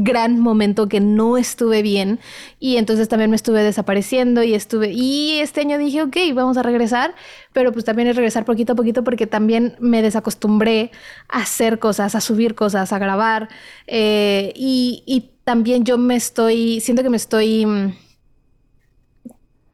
[0.04, 2.20] gran momento que no estuve bien
[2.60, 6.62] y entonces también me estuve desapareciendo y estuve y este año dije ok vamos a
[6.62, 7.14] regresar
[7.52, 10.90] pero pues también es regresar poquito a poquito porque también me desacostumbré
[11.28, 13.48] a hacer cosas a subir cosas a grabar
[13.86, 17.64] eh, y, y también yo me estoy, siento que me estoy...
[17.64, 17.94] Mm,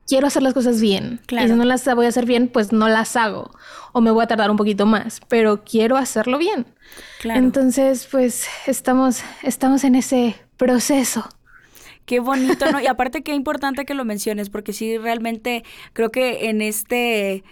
[0.06, 1.22] quiero hacer las cosas bien.
[1.30, 3.50] Y si no las voy a hacer bien, pues no las hago.
[3.92, 5.22] O me voy a tardar un poquito más.
[5.28, 6.66] Pero quiero hacerlo bien.
[7.24, 11.26] Entonces, pues estamos, estamos en ese proceso.
[12.04, 12.78] Qué bonito, ¿no?
[12.78, 15.64] Y aparte qué importante que lo menciones, porque sí, realmente
[15.94, 17.44] creo que en este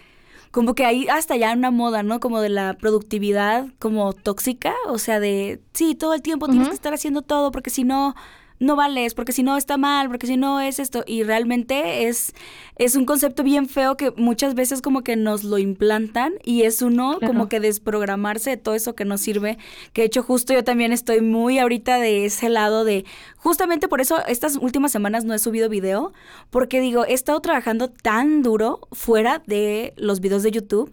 [0.50, 2.20] como que hay hasta ya una moda, ¿no?
[2.20, 6.74] Como de la productividad como tóxica, o sea, de, sí, todo el tiempo tienes que
[6.74, 8.14] estar haciendo todo porque si no,
[8.60, 11.02] no vales, porque si no está mal, porque si no es esto.
[11.06, 12.34] Y realmente es,
[12.76, 16.82] es un concepto bien feo que muchas veces como que nos lo implantan y es
[16.82, 19.56] uno como que desprogramarse de todo eso que nos sirve.
[19.94, 23.06] Que de hecho justo yo también estoy muy ahorita de ese lado de,
[23.36, 26.12] justamente por eso estas últimas semanas no he subido video,
[26.50, 30.92] porque digo, he estado trabajando tan duro fuera de los videos de YouTube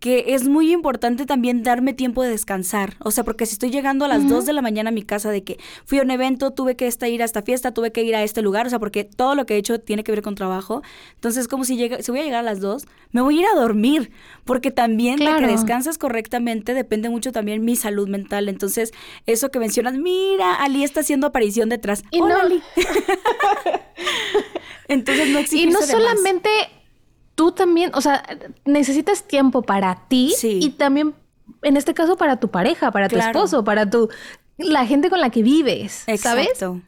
[0.00, 2.94] que es muy importante también darme tiempo de descansar.
[3.00, 5.30] O sea, porque si estoy llegando a las 2 de la mañana a mi casa
[5.30, 8.14] de que fui a un evento, tuve que ir a esta fiesta, tuve que ir
[8.14, 10.36] a este lugar, o sea, porque todo lo que he hecho tiene que ver con
[10.36, 10.82] trabajo.
[11.14, 13.46] Entonces, como si, llega, si voy a llegar a las 2, me voy a ir
[13.46, 14.12] a dormir,
[14.44, 18.48] porque también de que descansas correctamente depende mucho también mi salud mental.
[18.48, 18.92] Entonces,
[19.26, 22.04] eso que mencionas, mira, Ali está haciendo aparición detrás.
[22.12, 22.36] Y no.
[22.36, 22.62] Ali.
[24.88, 25.68] Entonces, no existe.
[25.68, 26.48] Y no solamente
[27.38, 28.24] tú también, o sea,
[28.64, 31.14] necesitas tiempo para ti y también,
[31.62, 34.08] en este caso, para tu pareja, para tu esposo, para tu
[34.56, 36.80] la gente con la que vives, Exacto.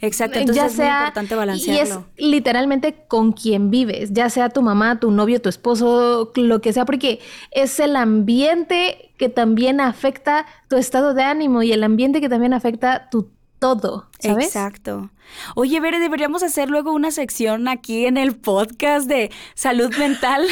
[0.00, 2.06] Exacto, entonces es muy importante balancearlo.
[2.16, 6.60] Y es literalmente con quien vives, ya sea tu mamá, tu novio, tu esposo, lo
[6.60, 7.20] que sea, porque
[7.52, 12.52] es el ambiente que también afecta tu estado de ánimo y el ambiente que también
[12.52, 13.30] afecta tu
[13.62, 14.46] todo, ¿sabes?
[14.46, 15.10] Exacto.
[15.54, 20.44] Oye, Bere, deberíamos hacer luego una sección aquí en el podcast de salud mental.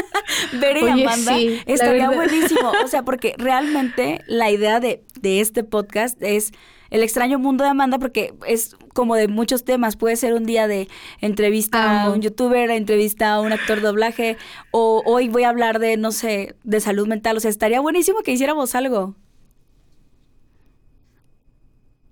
[0.60, 1.36] Bere y Amanda.
[1.66, 2.72] estaría buenísimo.
[2.84, 6.52] O sea, porque realmente la idea de de este podcast es
[6.90, 9.96] el extraño mundo de Amanda porque es como de muchos temas.
[9.96, 10.88] Puede ser un día de
[11.20, 14.36] entrevista a un youtuber, entrevista a un actor de doblaje,
[14.70, 17.36] o hoy voy a hablar de, no sé, de salud mental.
[17.36, 19.14] O sea, estaría buenísimo que hiciéramos algo.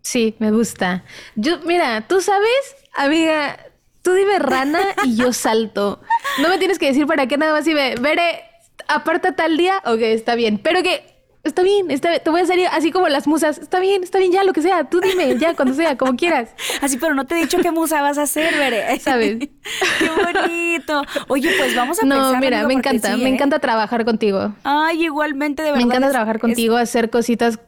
[0.06, 1.02] Sí, me gusta.
[1.34, 3.58] Yo, mira, tú sabes, amiga,
[4.02, 6.00] tú dime rana y yo salto.
[6.38, 8.44] No me tienes que decir para qué nada más y me veré,
[8.86, 10.58] aparta tal día, ok, está bien.
[10.62, 11.02] Pero que
[11.42, 14.30] está bien, está te voy a salir así como las musas, está bien, está bien,
[14.30, 16.50] ya lo que sea, tú dime, ya cuando sea, como quieras.
[16.82, 19.00] Así, pero no te he dicho qué musa vas a hacer, Veré.
[19.00, 19.38] ¿Sabes?
[19.38, 21.02] qué bonito.
[21.26, 23.34] Oye, pues vamos a No, mira, me encanta, me ¿eh?
[23.34, 24.54] encanta trabajar contigo.
[24.62, 25.84] Ay, igualmente, de verdad.
[25.84, 27.58] Me encanta trabajar contigo, hacer cositas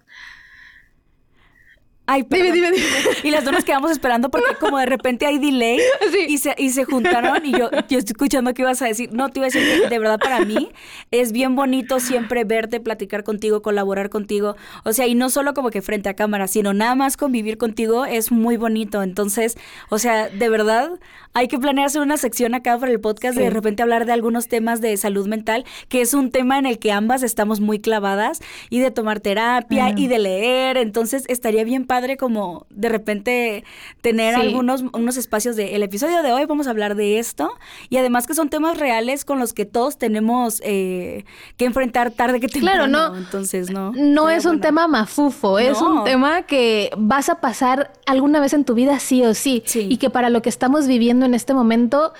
[2.10, 2.86] Ay, dime, dime, dime.
[3.22, 5.78] Y las dos nos quedamos esperando porque como de repente hay delay
[6.28, 9.10] y, se, y se juntaron y yo, yo estoy escuchando qué ibas a decir.
[9.12, 10.70] No, te iba a decir que de verdad para mí
[11.10, 14.56] es bien bonito siempre verte, platicar contigo, colaborar contigo.
[14.84, 18.06] O sea, y no solo como que frente a cámara, sino nada más convivir contigo
[18.06, 19.02] es muy bonito.
[19.02, 19.58] Entonces,
[19.90, 20.90] o sea, de verdad
[21.34, 24.48] hay que planearse una sección acá para el podcast de de repente hablar de algunos
[24.48, 28.40] temas de salud mental, que es un tema en el que ambas estamos muy clavadas
[28.70, 30.78] y de tomar terapia y de leer.
[30.78, 33.64] Entonces, estaría bien padre como de repente
[34.00, 37.52] tener algunos unos espacios de el episodio de hoy vamos a hablar de esto
[37.90, 41.24] y además que son temas reales con los que todos tenemos eh,
[41.56, 42.86] que enfrentar tarde que temprano.
[42.88, 43.16] Claro, no.
[43.16, 43.92] Entonces, no.
[43.92, 48.64] No es un tema mafufo, es un tema que vas a pasar alguna vez en
[48.64, 52.12] tu vida sí o sí, y que para lo que estamos viviendo en este momento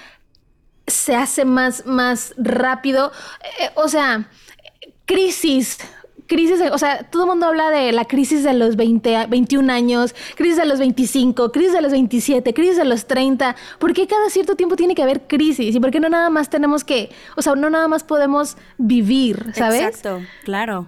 [0.86, 3.12] se hace más, más rápido.
[3.60, 4.28] Eh, o sea,
[5.04, 5.78] crisis,
[6.28, 10.14] crisis, o sea, todo el mundo habla de la crisis de los 20, 21 años,
[10.36, 13.56] crisis de los 25, crisis de los 27, crisis de los 30.
[13.80, 15.74] ¿Por qué cada cierto tiempo tiene que haber crisis?
[15.74, 19.52] ¿Y por qué no nada más tenemos que, o sea, no nada más podemos vivir,
[19.54, 19.82] ¿sabes?
[19.82, 20.86] Exacto, claro.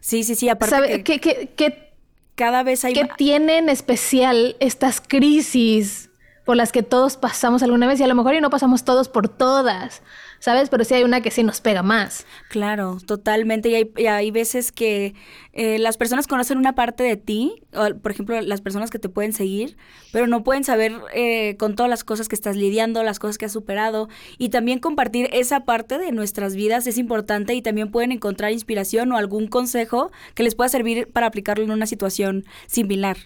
[0.00, 1.94] Sí, sí, sí, aparte que, que,
[2.34, 2.94] cada vez hay...
[2.94, 6.10] ¿Qué tienen especial estas crisis
[6.44, 9.08] por las que todos pasamos alguna vez y a lo mejor y no pasamos todos
[9.08, 10.02] por todas?
[10.44, 10.68] ¿Sabes?
[10.68, 12.26] Pero sí hay una que sí nos pega más.
[12.50, 13.70] Claro, totalmente.
[13.70, 15.14] Y hay, hay veces que
[15.54, 19.08] eh, las personas conocen una parte de ti, o, por ejemplo, las personas que te
[19.08, 19.78] pueden seguir,
[20.12, 23.46] pero no pueden saber eh, con todas las cosas que estás lidiando, las cosas que
[23.46, 24.10] has superado.
[24.36, 29.12] Y también compartir esa parte de nuestras vidas es importante y también pueden encontrar inspiración
[29.12, 33.16] o algún consejo que les pueda servir para aplicarlo en una situación similar.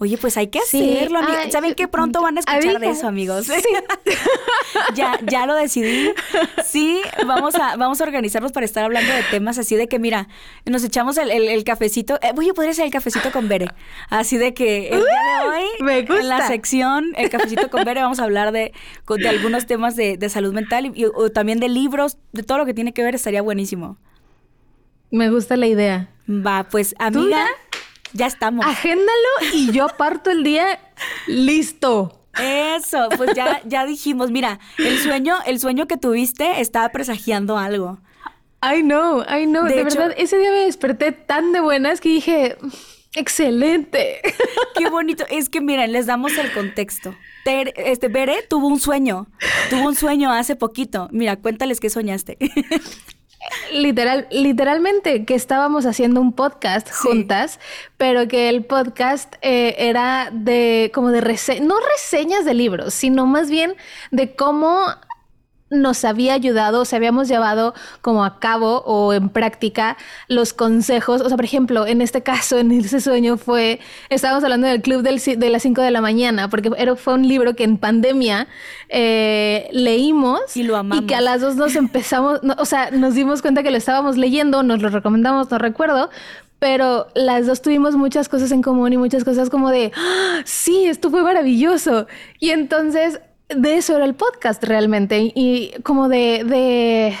[0.00, 1.20] Oye, pues hay que hacerlo.
[1.50, 3.48] ¿Saben que pronto van a escuchar de eso, amigos?
[4.94, 6.12] ya, ya lo decidí.
[6.64, 10.28] Sí, vamos a, vamos a organizarnos para estar hablando de temas así de que, mira,
[10.64, 12.20] nos echamos el, cafecito.
[12.22, 13.66] Eh, voy a poder hacer el cafecito con Bere.
[14.08, 18.20] Así de que el día de hoy, en la sección, el cafecito con Bere, vamos
[18.20, 18.72] a hablar de,
[19.08, 22.74] de algunos temas de, salud mental y, o también de libros, de todo lo que
[22.74, 23.96] tiene que ver, estaría buenísimo.
[25.10, 26.10] Me gusta la idea.
[26.28, 27.46] Va, pues amiga.
[28.12, 28.66] Ya estamos.
[28.66, 30.80] Agéndalo y yo parto el día
[31.26, 32.14] listo.
[32.38, 37.98] Eso, pues ya, ya dijimos, mira, el sueño, el sueño que tuviste estaba presagiando algo.
[38.62, 39.64] I know, I know.
[39.64, 42.56] De, verdad, ese día me desperté tan de buenas que dije,
[43.14, 44.20] excelente.
[44.76, 45.24] Qué bonito.
[45.30, 47.14] Es que miren, les damos el contexto.
[47.44, 49.28] este, Bere tuvo un sueño.
[49.70, 51.08] Tuvo un sueño hace poquito.
[51.12, 52.36] Mira, cuéntales qué soñaste.
[53.72, 57.60] Literal, literalmente que estábamos haciendo un podcast juntas,
[57.96, 61.20] pero que el podcast eh, era de como de
[61.60, 63.74] no reseñas de libros, sino más bien
[64.10, 64.86] de cómo
[65.70, 69.96] nos había ayudado, o se habíamos llevado como a cabo o en práctica
[70.28, 71.20] los consejos.
[71.20, 75.02] O sea, por ejemplo, en este caso, en ese sueño fue, estábamos hablando del club
[75.02, 78.48] del, de las 5 de la mañana, porque era, fue un libro que en pandemia
[78.88, 81.04] eh, leímos y, lo amamos.
[81.04, 84.16] y que a las dos nos empezamos, o sea, nos dimos cuenta que lo estábamos
[84.16, 86.10] leyendo, nos lo recomendamos, no recuerdo,
[86.58, 90.86] pero las dos tuvimos muchas cosas en común y muchas cosas como de, ¡Ah, sí,
[90.86, 92.06] esto fue maravilloso.
[92.40, 95.32] Y entonces de eso era el podcast realmente.
[95.34, 97.16] Y como de, de...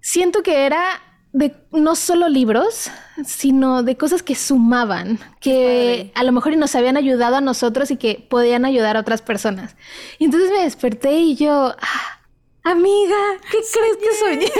[0.00, 1.00] Siento que era
[1.32, 2.90] de no solo libros,
[3.24, 7.96] sino de cosas que sumaban, que a lo mejor nos habían ayudado a nosotros y
[7.96, 9.76] que podían ayudar a otras personas.
[10.18, 12.20] Y entonces me desperté y yo, ah,
[12.64, 13.16] amiga,
[13.50, 14.52] ¿qué crees que soñé?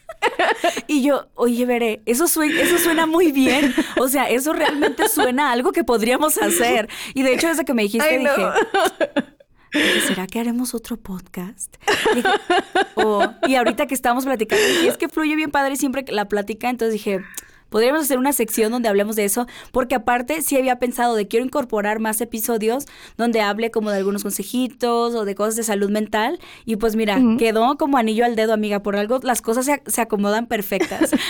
[0.86, 3.74] Y yo, oye, veré, eso, eso suena muy bien.
[3.98, 6.88] O sea, eso realmente suena a algo que podríamos hacer.
[7.14, 8.42] Y de hecho, desde que me dijiste, dije,
[10.06, 11.76] ¿será que haremos otro podcast?
[12.16, 16.70] Y, y ahorita que estamos platicando, y es que fluye bien padre siempre la plática,
[16.70, 17.20] entonces dije,
[17.74, 21.44] podríamos hacer una sección donde hablemos de eso, porque aparte sí había pensado de quiero
[21.44, 22.84] incorporar más episodios
[23.16, 26.38] donde hable como de algunos consejitos o de cosas de salud mental.
[26.66, 30.00] Y pues mira, quedó como anillo al dedo, amiga, por algo las cosas se, se
[30.00, 31.10] acomodan perfectas.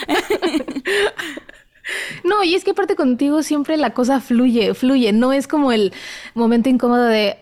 [2.24, 5.92] No, y es que aparte contigo siempre la cosa fluye, fluye, no es como el
[6.32, 7.36] momento incómodo de...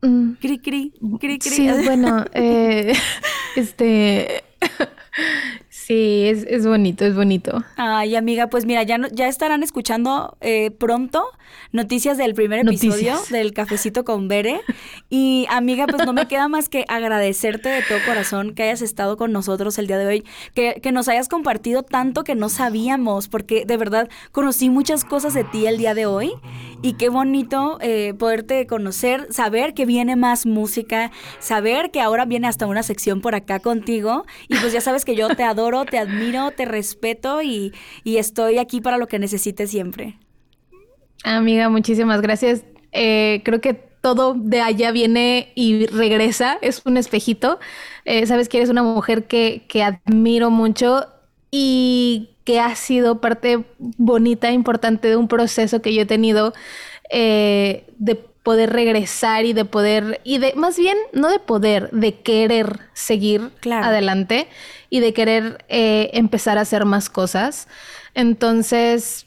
[0.00, 1.50] Mm, cri, cri, cri, cri.
[1.50, 2.94] Sí, bueno, eh,
[3.56, 4.42] este...
[5.86, 7.62] Sí, es, es, bonito, es bonito.
[7.76, 11.24] Ay, amiga, pues mira, ya, ya estarán escuchando eh, pronto
[11.70, 14.60] noticias del primer episodio del Cafecito con Bere.
[15.10, 19.16] Y amiga, pues no me queda más que agradecerte de todo corazón que hayas estado
[19.16, 20.24] con nosotros el día de hoy,
[20.54, 25.34] que, que nos hayas compartido tanto que no sabíamos, porque de verdad conocí muchas cosas
[25.34, 26.32] de ti el día de hoy.
[26.82, 32.48] Y qué bonito eh, poderte conocer, saber que viene más música, saber que ahora viene
[32.48, 34.24] hasta una sección por acá contigo.
[34.48, 37.72] Y pues ya sabes que yo te adoro, te admiro, te respeto y,
[38.04, 40.18] estoy aquí para lo que necesites siempre.
[41.24, 42.64] Amiga, muchísimas gracias.
[42.92, 47.58] Eh, creo que todo de allá viene y regresa, es un espejito.
[48.04, 51.06] Eh, sabes que eres una mujer que, que admiro mucho
[51.50, 56.54] y que ha sido parte bonita, importante de un proceso que yo he tenido
[57.10, 62.20] eh, de poder regresar y de poder, y de, más bien, no de poder, de
[62.20, 64.46] querer seguir adelante
[64.88, 67.66] y de querer eh, empezar a hacer más cosas.
[68.14, 69.26] Entonces,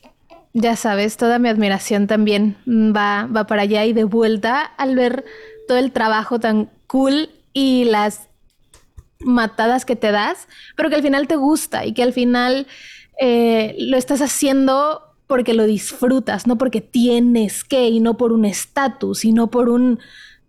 [0.54, 5.26] ya sabes, toda mi admiración también va, va para allá y de vuelta al ver
[5.68, 8.30] todo el trabajo tan cool y las
[9.20, 10.48] matadas que te das,
[10.78, 12.68] pero que al final te gusta y que al final
[13.20, 18.46] eh, lo estás haciendo porque lo disfrutas, no porque tienes que y no por un
[18.46, 20.00] estatus, sino por un,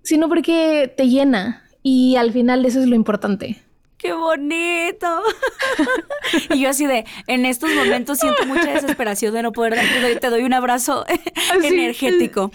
[0.03, 3.63] sino porque te llena y al final eso es lo importante
[4.01, 5.23] qué bonito.
[6.55, 10.31] y yo así de, en estos momentos siento mucha desesperación de no poder darte, te
[10.31, 11.05] doy un abrazo
[11.63, 12.51] energético.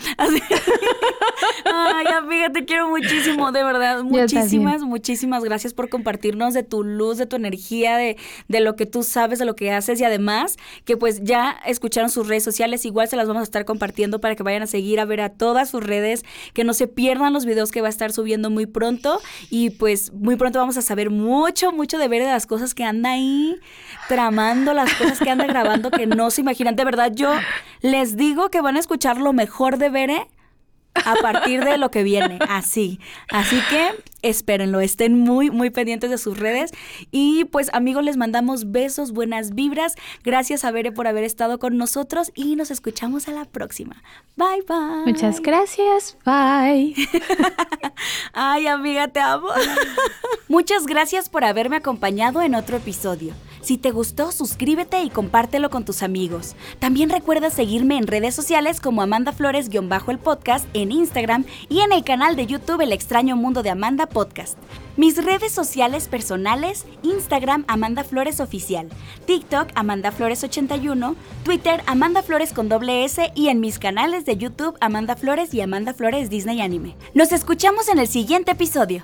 [1.66, 4.04] Ay, amiga, te quiero muchísimo, de verdad.
[4.04, 8.18] Muchísimas, muchísimas gracias por compartirnos de tu luz, de tu energía, de,
[8.48, 12.10] de lo que tú sabes, de lo que haces y además que pues ya escucharon
[12.10, 15.00] sus redes sociales, igual se las vamos a estar compartiendo para que vayan a seguir
[15.00, 16.24] a ver a todas sus redes,
[16.54, 19.20] que no se pierdan los videos que va a estar subiendo muy pronto
[19.52, 22.74] y pues muy pronto vamos a saber mucho mucho, mucho de ver de las cosas
[22.74, 23.60] que anda ahí
[24.08, 26.78] tramando, las cosas que anda grabando que no se imaginan.
[26.78, 27.34] De verdad, yo
[27.82, 30.28] les digo que van a escuchar lo mejor de Bere
[30.94, 33.02] a partir de lo que viene, así.
[33.30, 33.92] Así que
[34.30, 36.72] espérenlo, estén muy, muy pendientes de sus redes.
[37.12, 39.96] Y pues amigos, les mandamos besos, buenas vibras.
[40.24, 44.02] Gracias a Bere por haber estado con nosotros y nos escuchamos a la próxima.
[44.36, 45.06] Bye, bye.
[45.06, 46.94] Muchas gracias, bye.
[48.34, 49.50] Ay, amiga, te amo.
[50.48, 53.34] Muchas gracias por haberme acompañado en otro episodio.
[53.66, 56.56] Si te gustó, suscríbete y compártelo con tus amigos.
[56.78, 62.04] También recuerda seguirme en redes sociales como Amanda Flores-el podcast en Instagram y en el
[62.04, 64.58] canal de YouTube El extraño mundo de Amanda Podcast.
[64.96, 68.88] Mis redes sociales personales, Instagram Amanda Flores Oficial,
[69.26, 74.38] TikTok Amanda Flores 81, Twitter Amanda Flores con doble S y en mis canales de
[74.38, 76.96] YouTube Amanda Flores y Amanda Flores Disney Anime.
[77.14, 79.04] Nos escuchamos en el siguiente episodio.